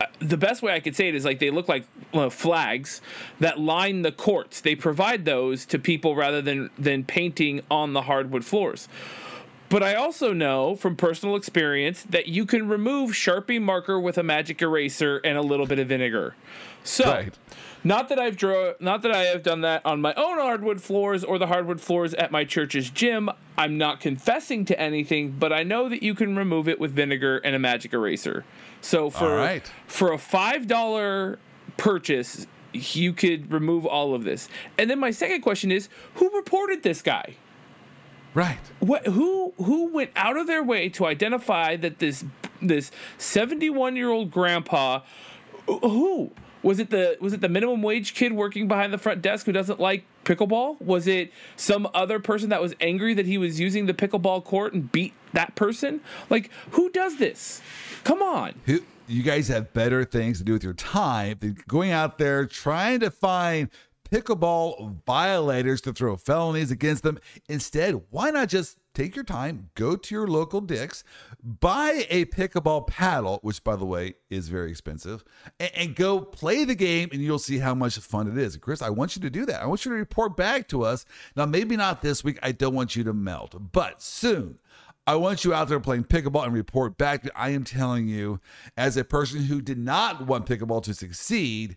[0.00, 3.02] uh, the best way I could say it is like they look like uh, flags
[3.40, 4.60] that line the courts.
[4.60, 8.88] They provide those to people rather than than painting on the hardwood floors.
[9.70, 14.22] But I also know from personal experience that you can remove Sharpie marker with a
[14.24, 16.34] magic eraser and a little bit of vinegar.
[16.82, 17.32] So, Right.
[17.84, 21.22] not that I've draw, not that I have done that on my own hardwood floors
[21.22, 23.30] or the hardwood floors at my church's gym.
[23.56, 27.38] I'm not confessing to anything, but I know that you can remove it with vinegar
[27.38, 28.44] and a magic eraser.
[28.80, 29.70] So for right.
[29.86, 31.38] for a five dollar
[31.76, 34.48] purchase, you could remove all of this.
[34.78, 37.36] And then my second question is, who reported this guy?
[38.34, 38.58] Right.
[38.80, 42.24] what who who went out of their way to identify that this
[42.62, 45.00] this 71 year old grandpa
[45.66, 46.30] who
[46.62, 49.52] was it the was it the minimum wage kid working behind the front desk who
[49.52, 50.80] doesn't like pickleball?
[50.80, 54.74] Was it some other person that was angry that he was using the pickleball court
[54.74, 56.00] and beat that person?
[56.28, 57.62] Like who does this?
[58.04, 58.54] Come on.
[58.66, 62.46] Who, you guys have better things to do with your time than going out there
[62.46, 63.70] trying to find
[64.10, 67.18] pickleball violators to throw felonies against them.
[67.48, 71.04] Instead, why not just take your time, go to your local Dick's,
[71.42, 75.24] buy a pickleball paddle, which by the way is very expensive,
[75.58, 78.56] and, and go play the game, and you'll see how much fun it is.
[78.56, 79.62] Chris, I want you to do that.
[79.62, 81.04] I want you to report back to us.
[81.36, 82.38] Now, maybe not this week.
[82.42, 84.58] I don't want you to melt, but soon.
[85.06, 87.28] I want you out there playing pickleball and report back.
[87.34, 88.38] I am telling you,
[88.76, 91.76] as a person who did not want pickleball to succeed,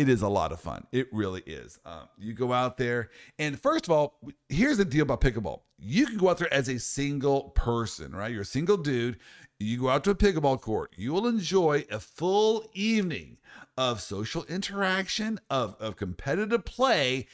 [0.00, 0.86] it is a lot of fun.
[0.92, 1.78] It really is.
[1.84, 5.60] Um, you go out there, and first of all, here's the deal about pickleball.
[5.78, 8.32] You can go out there as a single person, right?
[8.32, 9.18] You're a single dude.
[9.58, 10.94] You go out to a pickleball court.
[10.96, 13.36] You will enjoy a full evening
[13.76, 17.26] of social interaction, of, of competitive play,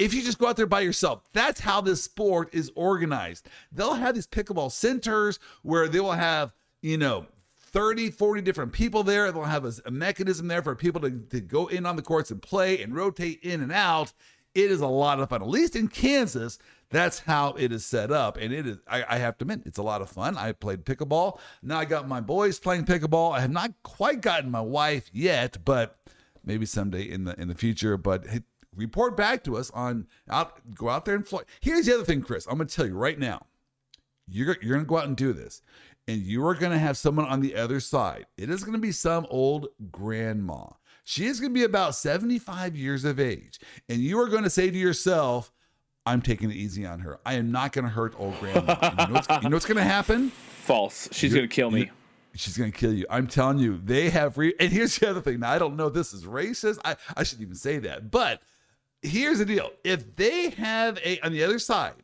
[0.00, 1.22] if you just go out there by yourself.
[1.32, 3.48] That's how this sport is organized.
[3.70, 6.52] They'll have these pickleball centers where they will have,
[6.82, 7.26] you know,
[7.72, 9.30] 30, 40 different people there.
[9.30, 12.30] They'll have a, a mechanism there for people to, to go in on the courts
[12.30, 14.12] and play and rotate in and out.
[14.54, 15.42] It is a lot of fun.
[15.42, 16.58] At least in Kansas,
[16.90, 18.38] that's how it is set up.
[18.38, 20.36] And it is, I, I, have to admit, it's a lot of fun.
[20.36, 21.38] I played pickleball.
[21.62, 23.36] Now I got my boys playing pickleball.
[23.36, 25.98] I have not quite gotten my wife yet, but
[26.44, 27.96] maybe someday in the in the future.
[27.98, 28.40] But hey,
[28.74, 31.42] report back to us on out go out there and fly.
[31.60, 32.46] Here's the other thing, Chris.
[32.46, 33.46] I'm gonna tell you right now.
[34.30, 35.62] You're you're gonna go out and do this
[36.08, 38.26] and you are going to have someone on the other side.
[38.38, 40.64] It is going to be some old grandma.
[41.04, 43.60] She is going to be about 75 years of age.
[43.88, 45.52] And you are going to say to yourself,
[46.06, 47.20] I'm taking it easy on her.
[47.26, 48.76] I am not going to hurt old grandma.
[48.82, 50.30] you, know what's, you know what's going to happen?
[50.30, 51.08] False.
[51.12, 51.90] She's going to kill me.
[52.34, 53.04] She's going to kill you.
[53.10, 54.38] I'm telling you, they have.
[54.38, 55.40] Re- and here's the other thing.
[55.40, 56.78] Now, I don't know if this is racist.
[56.84, 58.10] I, I shouldn't even say that.
[58.10, 58.40] But
[59.02, 61.94] here's the deal if they have a, on the other side,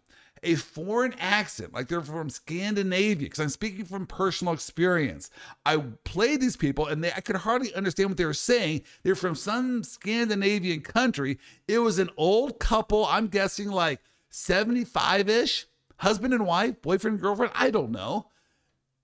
[0.45, 5.31] a foreign accent, like they're from Scandinavia, because I'm speaking from personal experience.
[5.67, 8.83] I played these people and they, I could hardly understand what they were saying.
[9.03, 11.39] They're from some Scandinavian country.
[11.67, 17.23] It was an old couple, I'm guessing like 75 ish, husband and wife, boyfriend, and
[17.23, 18.29] girlfriend, I don't know.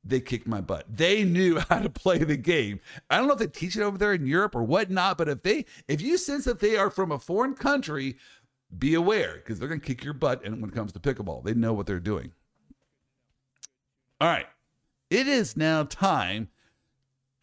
[0.03, 0.85] They kicked my butt.
[0.89, 2.81] They knew how to play the game.
[3.09, 5.43] I don't know if they teach it over there in Europe or whatnot, but if
[5.43, 8.17] they, if you sense that they are from a foreign country,
[8.79, 11.45] be aware because they're going to kick your butt and when it comes to pickleball.
[11.45, 12.33] They know what they're doing.
[14.21, 14.47] All right.
[15.09, 16.49] It is now time.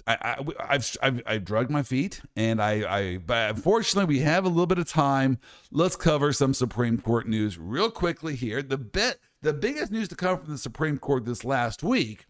[0.08, 4.46] I, I, have I've, I've drugged my feet, and I, I, but unfortunately, we have
[4.46, 5.38] a little bit of time.
[5.70, 8.62] Let's cover some Supreme Court news real quickly here.
[8.63, 12.26] The bet, the biggest news to come from the Supreme Court this last week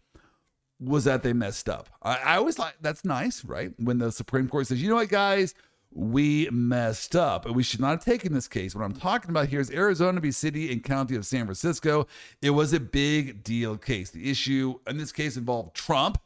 [0.80, 1.88] was that they messed up.
[2.02, 3.72] I, I always like that's nice, right?
[3.78, 5.54] When the Supreme Court says, you know what, guys,
[5.98, 7.44] we messed up.
[7.44, 8.72] And we should not have taken this case.
[8.72, 10.30] What I'm talking about here is Arizona v.
[10.30, 12.06] City and County of San Francisco.
[12.40, 14.10] It was a big deal case.
[14.10, 16.18] The issue in this case involved Trump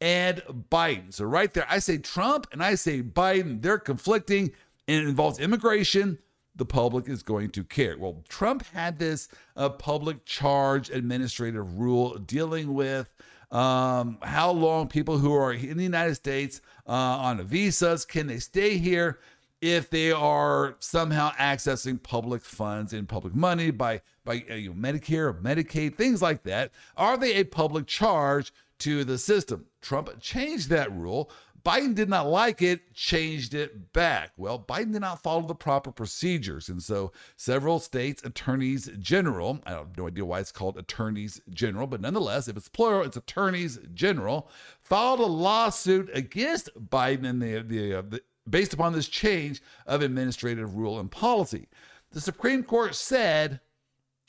[0.00, 1.14] and Biden.
[1.14, 3.62] So right there, I say Trump and I say Biden.
[3.62, 4.50] They're conflicting
[4.88, 6.18] and it involves immigration.
[6.56, 7.96] The public is going to care.
[7.96, 13.08] Well, Trump had this uh, public charge administrative rule dealing with
[13.52, 18.38] um, how long people who are in the United States uh, on visas can they
[18.38, 19.20] stay here
[19.60, 24.74] if they are somehow accessing public funds and public money by by uh, you know,
[24.74, 26.72] Medicare or Medicaid, things like that.
[26.96, 29.66] Are they a public charge to the system?
[29.80, 31.30] Trump changed that rule
[31.64, 34.32] Biden did not like it, changed it back.
[34.36, 36.68] Well, Biden did not follow the proper procedures.
[36.68, 41.86] And so several states' attorneys general, I have no idea why it's called attorneys general,
[41.86, 44.48] but nonetheless, if it's plural, it's attorneys general,
[44.80, 50.02] filed a lawsuit against Biden and the, the, uh, the based upon this change of
[50.02, 51.68] administrative rule and policy.
[52.10, 53.60] The Supreme Court said,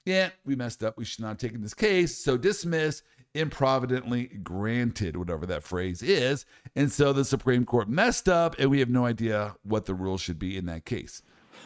[0.06, 0.98] yeah, we messed up.
[0.98, 2.15] We should not have taken this case.
[2.17, 6.46] So dismiss improvidently granted, whatever that phrase is.
[6.76, 10.17] And so the Supreme Court messed up, and we have no idea what the rule
[10.17, 11.22] should be in that case.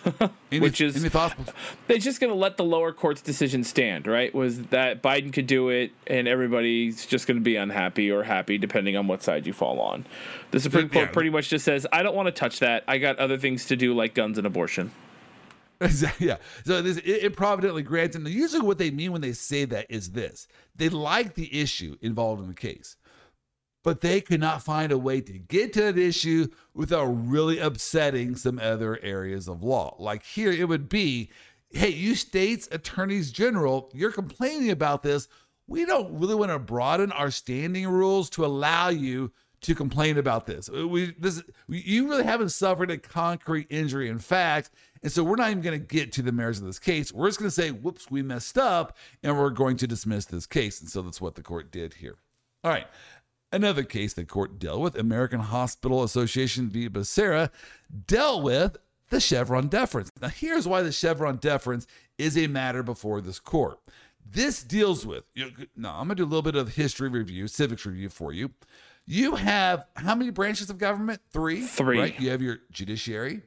[0.51, 1.01] Any, Which is
[1.87, 4.33] they're just going to let the lower court's decision stand, right?
[4.33, 8.57] Was that Biden could do it, and everybody's just going to be unhappy or happy
[8.57, 10.05] depending on what side you fall on.
[10.51, 11.11] The Supreme Court yeah.
[11.11, 12.83] pretty much just says, "I don't want to touch that.
[12.87, 14.91] I got other things to do, like guns and abortion."
[16.19, 16.37] yeah.
[16.65, 18.21] So this improvidently granted.
[18.21, 21.97] And usually, what they mean when they say that is this: they like the issue
[22.01, 22.95] involved in the case,
[23.83, 28.35] but they could not find a way to get to that issue without really upsetting
[28.35, 29.95] some other areas of law.
[29.99, 31.29] Like here, it would be,
[31.69, 35.27] hey, you states attorneys general, you're complaining about this.
[35.67, 40.45] We don't really want to broaden our standing rules to allow you to complain about
[40.45, 40.69] this.
[40.69, 44.71] We this you really haven't suffered a concrete injury in fact,
[45.03, 47.11] and so we're not even going to get to the merits of this case.
[47.11, 50.45] We're just going to say, "Whoops, we messed up," and we're going to dismiss this
[50.45, 50.81] case.
[50.81, 52.15] And so that's what the court did here.
[52.63, 52.87] All right.
[53.51, 56.89] Another case the court dealt with, American Hospital Association v.
[56.89, 57.49] Becerra,
[58.05, 58.75] dealt with
[59.09, 60.11] the Chevron deference.
[60.21, 63.79] Now, here's why the Chevron deference is a matter before this court.
[64.29, 67.07] This deals with, you know, now I'm going to do a little bit of history
[67.07, 68.51] review, civics review for you.
[69.05, 71.21] You have how many branches of government?
[71.31, 71.61] Three.
[71.61, 71.99] Three.
[71.99, 72.19] Right?
[72.19, 73.43] You have your judiciary.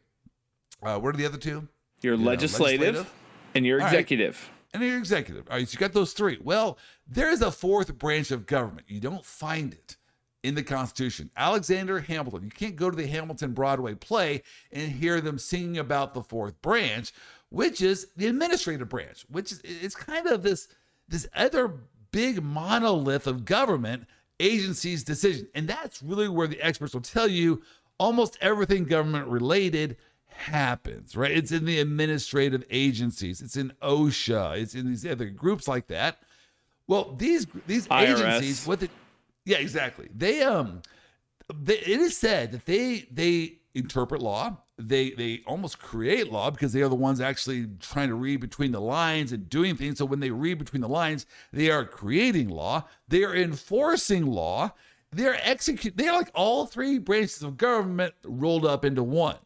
[0.82, 1.68] Uh, what are the other two?
[2.02, 3.12] Your you legislative, legislative,
[3.54, 4.40] and your executive.
[4.42, 4.56] Right.
[4.72, 5.48] And your executive.
[5.50, 6.38] All right, so you got those three.
[6.42, 6.78] Well,
[7.08, 8.86] there is a fourth branch of government.
[8.88, 9.96] You don't find it
[10.42, 11.30] in the Constitution.
[11.36, 12.44] Alexander Hamilton.
[12.44, 16.60] You can't go to the Hamilton Broadway play and hear them singing about the fourth
[16.62, 17.12] branch,
[17.50, 20.68] which is the administrative branch, which is it's kind of this
[21.08, 21.74] this other
[22.12, 24.06] big monolith of government
[24.38, 25.48] agencies' decision.
[25.54, 27.62] And that's really where the experts will tell you
[27.98, 29.96] almost everything government related
[30.40, 31.30] happens, right?
[31.30, 36.18] It's in the administrative agencies, it's in OSHA, it's in these other groups like that.
[36.86, 38.18] Well, these these IRS.
[38.18, 38.88] agencies, what the
[39.44, 40.08] yeah, exactly.
[40.14, 40.82] They um,
[41.54, 44.56] they, it is said that they they interpret law.
[44.78, 48.72] They they almost create law because they are the ones actually trying to read between
[48.72, 49.98] the lines and doing things.
[49.98, 52.84] So when they read between the lines, they are creating law.
[53.08, 54.72] They are enforcing law.
[55.12, 55.96] They're execute.
[55.96, 59.36] They are like all three branches of government rolled up into one.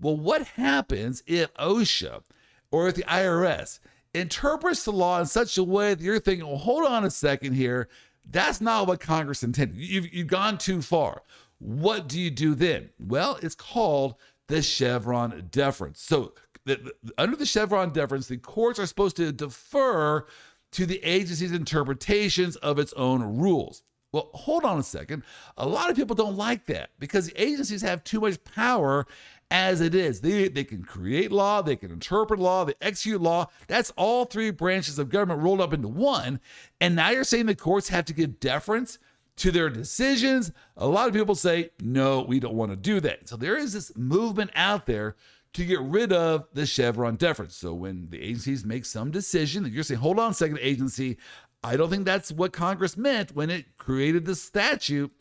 [0.00, 2.22] Well, what happens if OSHA
[2.70, 3.80] or if the IRS
[4.14, 7.54] interprets the law in such a way that you're thinking, well, hold on a second
[7.54, 7.88] here.
[8.30, 9.76] That's not what Congress intended.
[9.78, 11.22] You've, you've gone too far.
[11.58, 12.90] What do you do then?
[13.00, 14.14] Well, it's called
[14.48, 16.00] the Chevron deference.
[16.00, 16.34] So,
[16.64, 20.26] the, the- under the Chevron deference, the courts are supposed to defer
[20.72, 23.82] to the agency's interpretations of its own rules.
[24.12, 25.22] Well, hold on a second.
[25.56, 29.06] A lot of people don't like that because the agencies have too much power
[29.50, 30.20] as it is.
[30.20, 33.46] They, they can create law, they can interpret law, they execute law.
[33.66, 36.40] That's all three branches of government rolled up into one.
[36.80, 38.98] And now you're saying the courts have to give deference
[39.36, 40.52] to their decisions.
[40.76, 43.28] A lot of people say, no, we don't want to do that.
[43.28, 45.16] So there is this movement out there
[45.54, 47.56] to get rid of the Chevron deference.
[47.56, 51.16] So when the agencies make some decision that you're saying, hold on second, agency,
[51.64, 55.12] I don't think that's what Congress meant when it created the statute.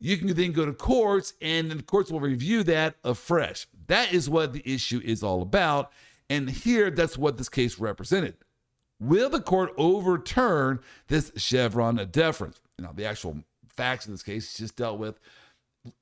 [0.00, 3.66] You can then go to courts and the courts will review that afresh.
[3.88, 5.92] That is what the issue is all about.
[6.30, 8.36] And here, that's what this case represented.
[9.00, 12.60] Will the court overturn this Chevron deference?
[12.78, 13.38] Now, the actual
[13.68, 15.18] facts in this case just dealt with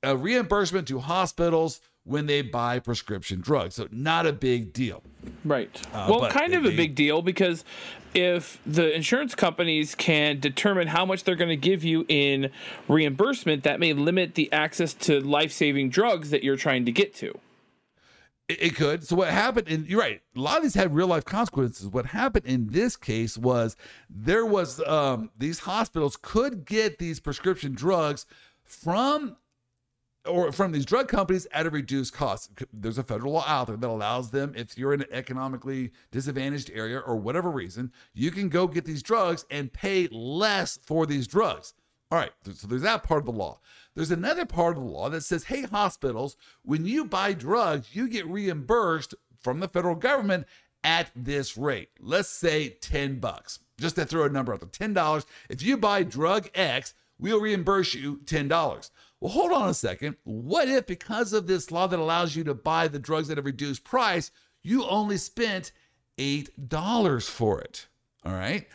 [0.03, 3.75] a reimbursement to hospitals when they buy prescription drugs.
[3.75, 5.03] So, not a big deal.
[5.43, 5.69] Right.
[5.93, 7.65] Uh, well, kind of a big deal because
[8.13, 12.49] if the insurance companies can determine how much they're going to give you in
[12.87, 17.13] reimbursement, that may limit the access to life saving drugs that you're trying to get
[17.15, 17.37] to.
[18.47, 19.05] It, it could.
[19.05, 19.67] So what happened?
[19.67, 20.21] And you're right.
[20.35, 21.87] A lot of these had real life consequences.
[21.87, 23.75] What happened in this case was
[24.09, 28.25] there was um, these hospitals could get these prescription drugs
[28.63, 29.35] from
[30.27, 32.51] or from these drug companies at a reduced cost.
[32.71, 36.71] There's a federal law out there that allows them, if you're in an economically disadvantaged
[36.73, 41.27] area or whatever reason, you can go get these drugs and pay less for these
[41.27, 41.73] drugs.
[42.09, 43.59] All right, so there's that part of the law.
[43.93, 48.07] There's another part of the law that says, hey, hospitals, when you buy drugs, you
[48.07, 50.45] get reimbursed from the federal government
[50.83, 51.89] at this rate.
[51.99, 53.59] Let's say 10 bucks.
[53.79, 55.25] Just to throw a number out there, $10.
[55.49, 58.89] If you buy drug X, we'll reimburse you $10.
[59.19, 60.17] Well, hold on a second.
[60.23, 63.41] What if, because of this law that allows you to buy the drugs at a
[63.41, 65.71] reduced price, you only spent
[66.17, 67.87] $8 for it?
[68.23, 68.67] All right.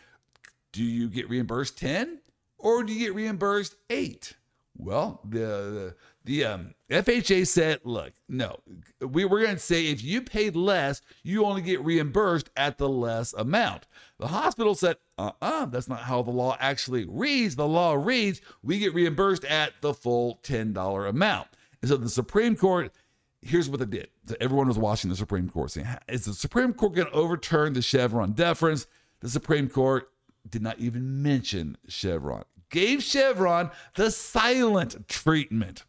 [0.73, 2.21] Do you get reimbursed 10
[2.59, 4.35] or do you get reimbursed 8?
[4.77, 5.95] Well, the
[6.25, 8.61] the, um, FHA said, look, no,
[9.01, 12.89] we were going to say if you paid less, you only get reimbursed at the
[12.89, 13.87] less amount.
[14.19, 17.57] The hospital said, uh uh that's not how the law actually reads.
[17.57, 21.49] The law reads we get reimbursed at the full $10 amount.
[21.81, 22.93] And so the Supreme Court,
[23.41, 24.09] here's what they did.
[24.27, 27.73] So everyone was watching the Supreme Court saying, is the Supreme Court going to overturn
[27.73, 28.87] the Chevron deference?
[29.21, 30.09] The Supreme Court
[30.49, 35.85] did not even mention Chevron, gave Chevron the silent treatment.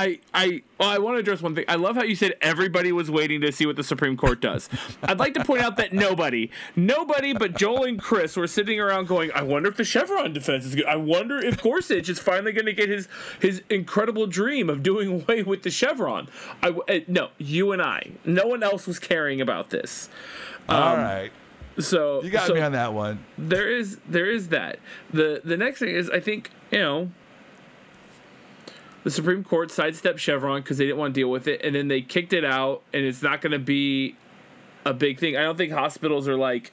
[0.00, 1.64] I I well, I want to address one thing.
[1.66, 4.68] I love how you said everybody was waiting to see what the Supreme Court does.
[5.02, 9.08] I'd like to point out that nobody, nobody but Joel and Chris were sitting around
[9.08, 10.86] going, "I wonder if the Chevron defense is good.
[10.86, 13.08] I wonder if Gorsuch is finally going to get his
[13.40, 16.28] his incredible dream of doing away with the Chevron."
[16.62, 18.12] I uh, no, you and I.
[18.24, 20.08] No one else was caring about this.
[20.68, 21.32] All right,
[21.78, 23.24] So you got so- me on that one.
[23.36, 24.78] there is there is that.
[25.12, 27.10] The the next thing is I think, you know,
[29.04, 31.88] the Supreme Court sidestepped Chevron because they didn't want to deal with it, and then
[31.88, 34.16] they kicked it out, and it's not going to be
[34.84, 35.36] a big thing.
[35.36, 36.72] I don't think hospitals are like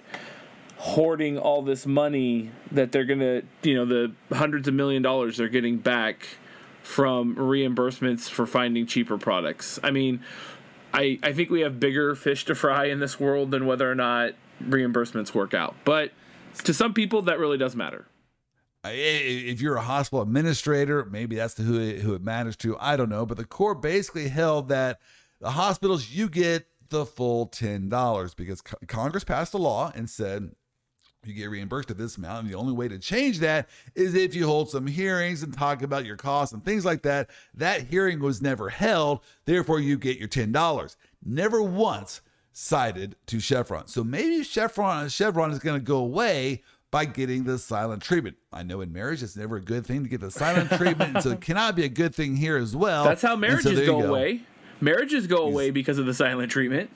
[0.77, 5.37] hoarding all this money that they're going to, you know, the hundreds of million dollars
[5.37, 6.27] they're getting back
[6.83, 9.79] from reimbursements for finding cheaper products.
[9.83, 10.21] I mean,
[10.93, 13.95] I I think we have bigger fish to fry in this world than whether or
[13.95, 15.75] not reimbursements work out.
[15.83, 16.11] But
[16.63, 18.05] to some people, that really does matter.
[18.93, 22.77] If you're a hospital administrator, maybe that's who it, who it matters to.
[22.79, 24.99] I don't know, but the court basically held that
[25.39, 30.09] the hospitals you get the full ten dollars because Co- Congress passed a law and
[30.09, 30.51] said
[31.25, 32.45] you get reimbursed at this amount.
[32.45, 35.81] And the only way to change that is if you hold some hearings and talk
[35.81, 37.29] about your costs and things like that.
[37.53, 40.95] That hearing was never held, therefore, you get your $10.
[41.23, 42.21] Never once
[42.53, 43.87] cited to Chevron.
[43.87, 46.63] So maybe Chevron, Chevron is going to go away
[46.95, 48.37] by getting the silent treatment.
[48.53, 51.31] I know in marriage it's never a good thing to get the silent treatment, so
[51.31, 53.03] it cannot be a good thing here as well.
[53.03, 54.43] That's how marriages so go, go, away.
[54.79, 56.89] Marriages go away because of the silent treatment.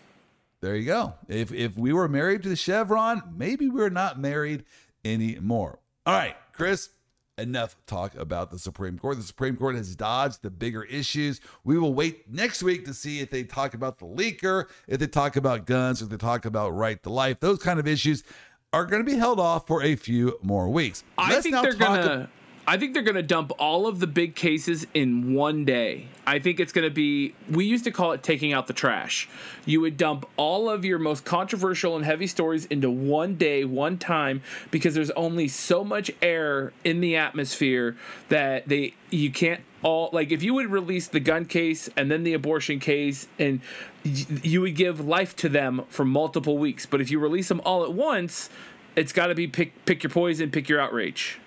[0.61, 1.15] There you go.
[1.27, 4.63] If if we were married to the Chevron, maybe we're not married
[5.03, 5.79] anymore.
[6.05, 6.91] All right, Chris,
[7.37, 9.17] enough talk about the Supreme Court.
[9.17, 11.41] The Supreme Court has dodged the bigger issues.
[11.65, 15.07] We will wait next week to see if they talk about the leaker, if they
[15.07, 17.41] talk about guns, if they talk about right to life.
[17.41, 18.23] Those kind of issues
[18.71, 21.03] are going to be held off for a few more weeks.
[21.17, 22.29] Let's I think they're going to
[22.67, 26.05] I think they're going to dump all of the big cases in one day.
[26.27, 29.27] I think it's going to be, we used to call it taking out the trash.
[29.65, 33.97] You would dump all of your most controversial and heavy stories into one day, one
[33.97, 37.97] time, because there's only so much air in the atmosphere
[38.27, 42.23] that they, you can't all, like, if you would release the gun case and then
[42.23, 43.61] the abortion case, and
[44.03, 46.85] you would give life to them for multiple weeks.
[46.85, 48.49] But if you release them all at once,
[48.95, 51.39] it's got to be pick, pick your poison, pick your outrage.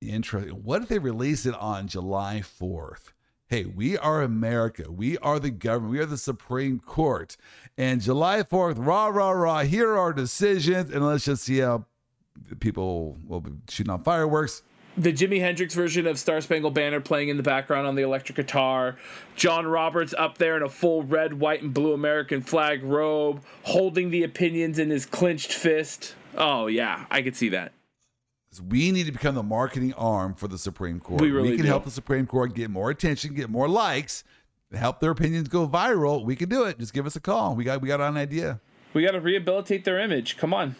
[0.00, 0.52] Interesting.
[0.52, 3.12] What if they release it on July 4th?
[3.48, 4.90] Hey, we are America.
[4.90, 5.92] We are the government.
[5.92, 7.36] We are the Supreme Court.
[7.78, 10.90] And July 4th, rah, rah, rah, here are our decisions.
[10.90, 11.86] And let's just see how
[12.58, 14.62] people will be shooting on fireworks.
[14.98, 18.36] The Jimi Hendrix version of Star Spangled Banner playing in the background on the electric
[18.36, 18.96] guitar.
[19.34, 24.10] John Roberts up there in a full red, white, and blue American flag robe, holding
[24.10, 26.14] the opinions in his clenched fist.
[26.36, 27.72] Oh, yeah, I could see that
[28.60, 31.20] we need to become the marketing arm for the Supreme Court.
[31.20, 31.70] We, really we can do.
[31.70, 34.24] help the Supreme Court get more attention, get more likes,
[34.72, 36.24] help their opinions go viral.
[36.24, 36.78] We can do it.
[36.78, 37.54] Just give us a call.
[37.54, 38.60] We got we got an idea.
[38.94, 40.36] We got to rehabilitate their image.
[40.36, 40.76] Come on.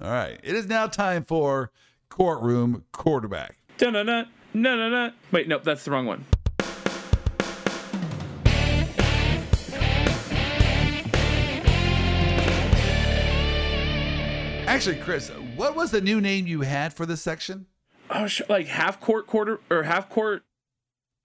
[0.00, 0.38] All right.
[0.42, 1.70] It is now time for
[2.08, 3.58] courtroom quarterback.
[3.80, 5.12] No, no, no, no, no.
[5.32, 6.24] Wait, no, that's the wrong one.
[14.66, 17.66] Actually, Chris, what was the new name you had for this section?
[18.10, 20.42] Oh, like half court quarter or half court,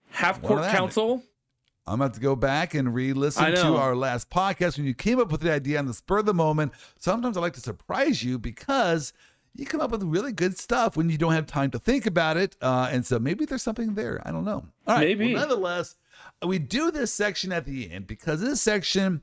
[0.09, 1.23] half court counsel.
[1.88, 5.32] I'm about to go back and re-listen to our last podcast when you came up
[5.32, 6.71] with the idea on the spur of the moment.
[6.97, 9.11] Sometimes I like to surprise you because
[9.55, 12.37] you come up with really good stuff when you don't have time to think about
[12.37, 14.21] it, uh, and so maybe there's something there.
[14.25, 14.65] I don't know.
[14.87, 15.07] All right.
[15.07, 15.33] Maybe.
[15.33, 15.95] Well, nonetheless,
[16.45, 19.21] we do this section at the end because this section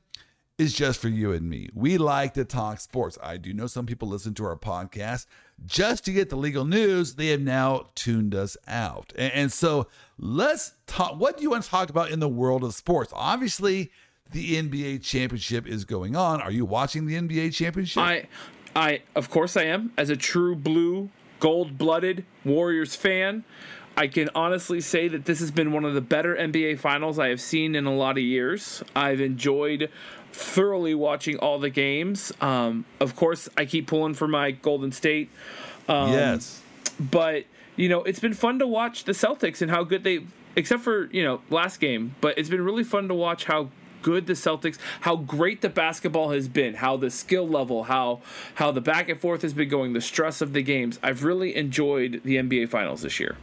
[0.59, 1.69] is just for you and me.
[1.73, 3.17] We like to talk sports.
[3.23, 5.25] I do know some people listen to our podcast
[5.65, 7.15] just to get the legal news.
[7.15, 9.13] They have now tuned us out.
[9.17, 11.17] And, and so let's talk.
[11.17, 13.13] What do you want to talk about in the world of sports?
[13.15, 13.89] Obviously,
[14.31, 16.41] the NBA championship is going on.
[16.41, 18.03] Are you watching the NBA championship?
[18.03, 18.27] I,
[18.75, 19.91] I, of course, I am.
[19.97, 21.09] As a true blue,
[21.39, 23.43] gold blooded Warriors fan,
[23.97, 27.27] I can honestly say that this has been one of the better NBA finals I
[27.29, 28.83] have seen in a lot of years.
[28.95, 29.89] I've enjoyed
[30.31, 32.31] thoroughly watching all the games.
[32.39, 35.29] Um, of course, I keep pulling for my Golden State.
[35.87, 36.61] Um, yes.
[36.99, 37.45] But,
[37.75, 40.21] you know, it's been fun to watch the Celtics and how good they,
[40.55, 43.69] except for, you know, last game, but it's been really fun to watch how
[44.01, 48.21] good the Celtics, how great the basketball has been, how the skill level, how
[48.55, 50.99] how the back and forth has been going, the stress of the games.
[51.03, 53.37] I've really enjoyed the NBA finals this year.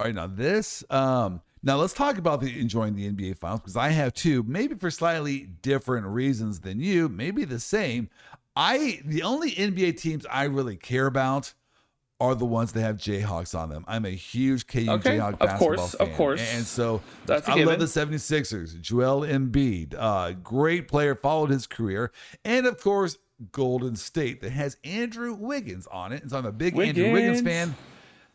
[0.00, 3.76] All right, now this um now let's talk about the enjoying the NBA Finals because
[3.76, 8.10] I have too, maybe for slightly different reasons than you, maybe the same.
[8.56, 11.54] I the only NBA teams I really care about
[12.22, 13.84] are the ones that have Jayhawks on them.
[13.88, 16.08] I'm a huge KU okay, Jayhawk basketball course, fan.
[16.08, 18.80] Of course, And so That's I love the 76ers.
[18.80, 22.12] Joel Embiid, uh, great player, followed his career.
[22.44, 23.18] And of course,
[23.50, 26.22] Golden State that has Andrew Wiggins on it.
[26.22, 26.96] And so I'm a big Wiggins.
[26.96, 27.74] Andrew Wiggins fan.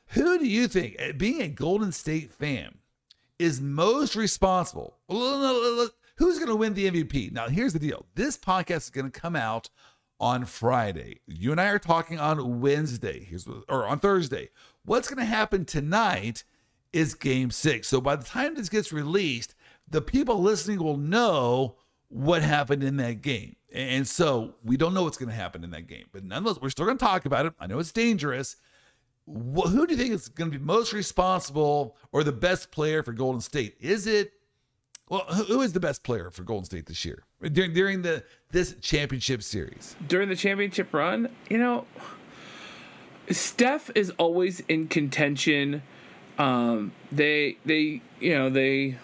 [0.07, 2.79] Who do you think, eh, being a Golden State fan,
[3.39, 4.97] is most responsible.
[5.07, 7.31] Who's going to win the MVP?
[7.31, 9.69] Now, here's the deal this podcast is going to come out
[10.19, 11.19] on Friday.
[11.27, 14.49] You and I are talking on Wednesday, here's what, or on Thursday.
[14.85, 16.43] What's going to happen tonight
[16.93, 17.87] is game six.
[17.87, 19.55] So by the time this gets released,
[19.89, 21.75] the people listening will know
[22.09, 23.55] what happened in that game.
[23.73, 26.05] And so we don't know what's going to happen in that game.
[26.11, 27.53] But nonetheless, we're still going to talk about it.
[27.59, 28.55] I know it's dangerous
[29.27, 33.11] who do you think is going to be most responsible or the best player for
[33.11, 33.75] Golden State?
[33.79, 34.31] Is it
[35.09, 38.75] well, who is the best player for Golden State this year during during the this
[38.81, 39.95] championship series?
[40.07, 41.85] During the championship run, you know,
[43.29, 45.81] Steph is always in contention.
[46.37, 48.97] Um, they they you know they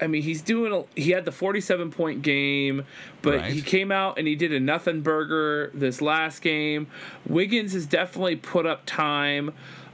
[0.00, 0.72] I mean, he's doing.
[0.72, 2.84] A, he had the 47 point game,
[3.22, 3.52] but Right.
[3.52, 6.88] he came out and he did a nothing burger this last game.
[7.26, 9.52] Wiggins has definitely put up time.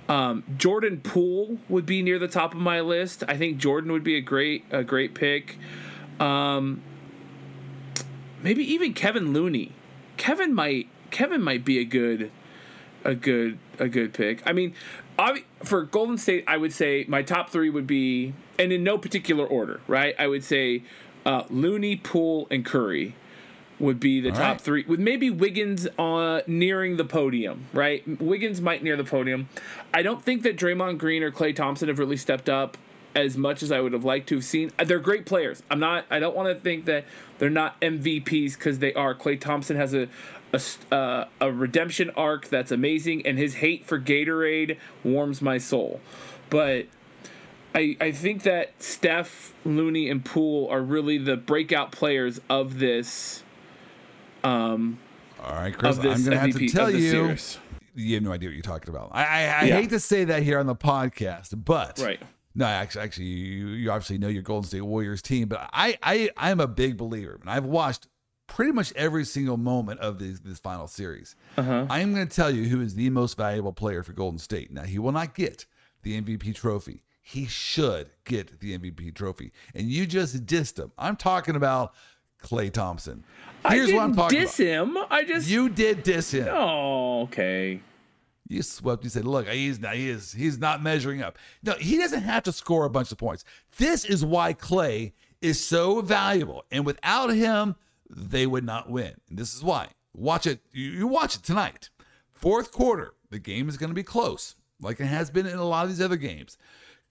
[0.09, 3.23] Um, Jordan Poole would be near the top of my list.
[3.29, 5.59] I think Jordan would be a great a great pick.
[6.19, 6.83] Um,
[8.43, 9.73] maybe even Kevin Looney.
[10.17, 12.31] Kevin might Kevin might be a good
[13.05, 14.43] a good a good pick.
[14.47, 14.75] I mean,
[15.65, 19.47] for Golden State, I would say my top three would be, and in no particular
[19.47, 20.15] order, right?
[20.19, 20.83] I would say
[21.27, 23.15] uh, Looney, Poole, and Curry
[23.79, 24.61] would be the All top right.
[24.61, 28.03] three, with maybe Wiggins uh, nearing the podium, right?
[28.21, 29.49] Wiggins might near the podium.
[29.95, 32.77] I don't think that Draymond Green or Klay Thompson have really stepped up
[33.15, 34.71] as much as I would have liked to have seen.
[34.79, 35.63] Uh, They're great players.
[35.71, 36.05] I'm not.
[36.11, 37.05] I don't want to think that
[37.39, 39.15] they're not MVPs because they are.
[39.15, 40.09] Klay Thompson has a
[40.93, 46.01] uh, a redemption arc that's amazing, and his hate for Gatorade warms my soul.
[46.51, 46.87] But
[47.75, 53.43] I I think that Steph, Looney, and Poole are really the breakout players of this
[54.45, 54.99] Um.
[55.43, 55.97] All right, Chris.
[55.97, 57.59] of this I'm going to have to tell you, series.
[57.95, 59.09] you have no idea what you're talking about.
[59.13, 59.77] I, I, I Yeah.
[59.81, 62.21] hate to say that here on the podcast, but Right.
[62.55, 66.31] No, actually, actually, you, you obviously know your Golden State Warriors team, but I, I,
[66.37, 68.09] I'm a big believer, and I've watched
[68.49, 71.37] pretty much every single moment of this this final series.
[71.57, 71.87] Uh-huh.
[71.89, 74.73] I am going to tell you who is the most valuable player for Golden State.
[74.73, 75.67] Now, he will not get
[76.03, 77.05] the MVP trophy.
[77.23, 80.91] He should get the MVP trophy, and you just dissed him.
[80.99, 81.95] I'm talking about
[82.43, 83.23] Klay Thompson.
[83.69, 84.67] Here's I what I'm didn't talking diss about.
[84.89, 84.99] him.
[85.11, 85.49] I just.
[85.49, 86.49] You did diss him.
[86.51, 87.81] oh, okay.
[88.51, 89.05] You swept.
[89.05, 89.95] You said, "Look, he's not.
[89.95, 90.33] He is.
[90.33, 93.45] He's not measuring up." No, he doesn't have to score a bunch of points.
[93.77, 97.77] This is why Klay is so valuable, and without him,
[98.11, 99.15] they would not win.
[99.29, 99.89] And this is why.
[100.15, 100.61] Watch it.
[100.73, 101.91] You, you watch it tonight.
[102.33, 105.65] Fourth quarter, the game is going to be close, like it has been in a
[105.65, 106.59] lot of these other games.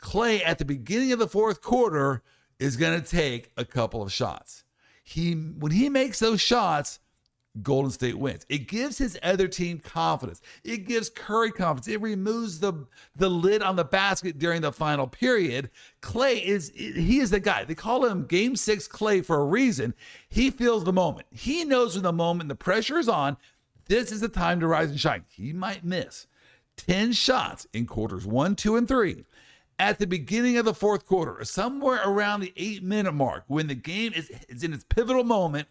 [0.02, 2.22] Klay at the beginning of the fourth quarter
[2.60, 4.66] is going to take a couple of shots.
[5.04, 7.00] He when he makes those shots,
[7.62, 8.46] Golden State wins.
[8.48, 10.42] It gives his other team confidence.
[10.64, 11.88] It gives Curry confidence.
[11.88, 12.86] It removes the
[13.16, 15.70] the lid on the basket during the final period.
[16.02, 17.64] Klay is he is the guy.
[17.64, 19.94] They call him Game 6 Klay for a reason.
[20.30, 21.28] He feels the moment.
[21.32, 23.38] He knows when the moment the pressure is on,
[23.88, 25.26] this is the time to rise and shine.
[25.28, 26.28] He might miss
[26.78, 29.26] 10 shots in quarters 1, 2 and 3
[29.80, 33.76] at the beginning of the fourth quarter, somewhere around the eight minute mark, when the
[33.76, 35.68] game is, is in its pivotal moment,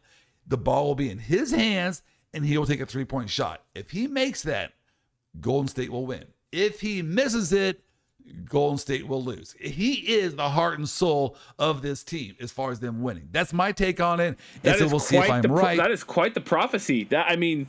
[0.49, 2.03] the ball will be in his hands
[2.35, 3.63] and he will take a three point shot.
[3.75, 4.73] If he makes that,
[5.41, 6.25] Golden State will win.
[6.51, 7.83] If he misses it,
[8.45, 9.55] Golden State will lose.
[9.61, 13.29] He is the heart and soul of this team as far as them winning.
[13.33, 14.27] That's my take on it.
[14.27, 15.79] And That so we'll see if I'm pro- right.
[15.79, 17.05] that is quite the prophecy.
[17.05, 17.69] That I mean,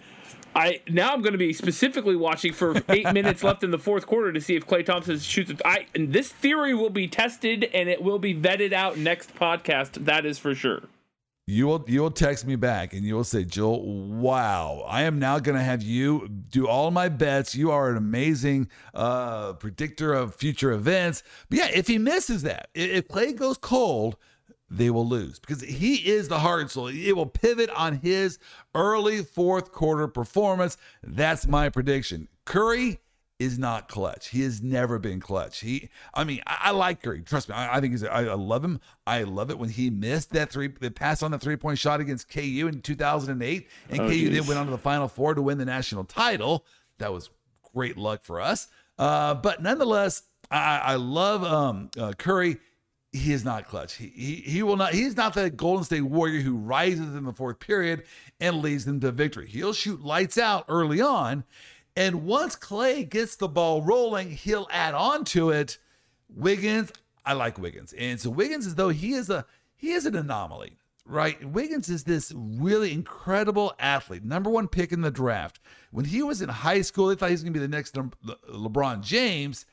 [0.56, 4.06] I now I'm going to be specifically watching for eight minutes left in the fourth
[4.06, 5.52] quarter to see if Klay Thompson shoots.
[5.52, 5.62] it.
[5.64, 10.06] I and this theory will be tested and it will be vetted out next podcast.
[10.06, 10.84] That is for sure.
[11.50, 15.18] You will you will text me back and you will say, Joel, wow, I am
[15.18, 17.56] now going to have you do all my bets.
[17.56, 21.24] You are an amazing uh, predictor of future events.
[21.50, 24.16] But yeah, if he misses that, if Klay goes cold,
[24.70, 26.86] they will lose because he is the heart and soul.
[26.86, 28.38] It will pivot on his
[28.76, 30.78] early fourth quarter performance.
[31.02, 32.28] That's my prediction.
[32.46, 33.00] Curry
[33.40, 34.28] is not clutch.
[34.28, 35.62] He has never been clutch.
[35.62, 37.22] He, I mean, I, I like Curry.
[37.22, 38.04] Trust me, I, I think he's.
[38.04, 38.82] I, I love him.
[39.08, 42.02] I love it when he missed that three, the pass on the three point shot
[42.02, 45.42] against KU in 2008, and Oh, KU then went on to the Final Four to
[45.42, 46.66] win the national title.
[46.98, 47.30] That was
[47.74, 48.68] great luck for us.
[48.98, 52.58] Uh, but nonetheless, I, I love um, uh, Curry.
[53.12, 53.96] He is not clutch.
[53.96, 54.94] He, he he will not.
[54.94, 58.04] He's not the Golden State Warrior who rises in the fourth period
[58.40, 59.48] and leads them to victory.
[59.48, 61.44] He'll shoot lights out early on,
[62.00, 65.78] and once Klay gets the ball rolling, he'll add on to it.
[66.34, 66.94] Wiggins,
[67.26, 69.46] I like Wiggins, and so Wiggins is though he is a
[69.76, 71.44] he is an anomaly, right?
[71.44, 75.60] Wiggins is this really incredible athlete, number one pick in the draft.
[75.92, 77.98] When he was in high school, they thought he was going to be the next
[77.98, 79.66] Le- Le- LeBron James.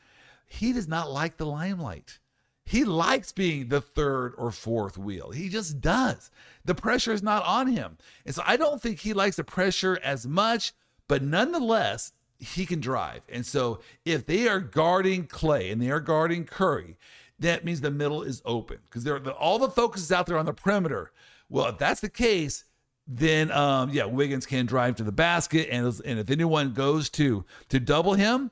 [0.49, 2.19] He does not like the limelight.
[2.65, 5.31] He likes being the third or fourth wheel.
[5.31, 6.33] He just does.
[6.65, 7.99] The pressure is not on him.
[8.25, 10.73] And so I don't think he likes the pressure as much,
[11.07, 13.23] but nonetheless, he can drive.
[13.29, 16.97] And so if they are guarding Klay and they are guarding Curry,
[17.39, 20.39] that means the middle is open because they're the, all the focus is out there
[20.39, 21.13] on the perimeter.
[21.49, 22.65] Well, if that's the case,
[23.07, 27.45] then um, yeah, Wiggins can drive to the basket, and and if anyone goes to
[27.69, 28.51] to double him,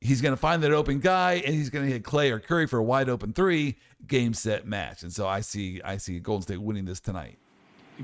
[0.00, 2.66] he's going to find that open guy and he's going to hit Klay or Curry
[2.66, 5.02] for a wide open three, game set match.
[5.02, 7.38] And so I see I see Golden State winning this tonight.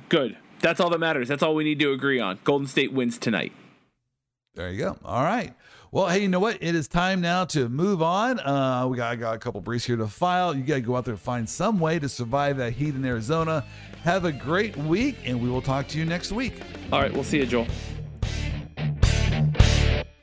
[0.08, 0.36] Good.
[0.60, 1.28] That's all that matters.
[1.28, 2.38] That's all we need to agree on.
[2.44, 3.52] Golden State wins tonight.
[4.54, 4.98] There you go.
[5.02, 5.54] All right.
[5.92, 6.58] Well, hey, you know what?
[6.60, 8.38] It is time now to move on.
[8.38, 10.54] Uh, we got I got a couple briefs here to file.
[10.54, 13.02] You got to go out there and find some way to survive that heat in
[13.06, 13.64] Arizona.
[14.02, 16.60] Have a great week, and we will talk to you next week.
[16.92, 17.66] All right, we'll see you, Joel.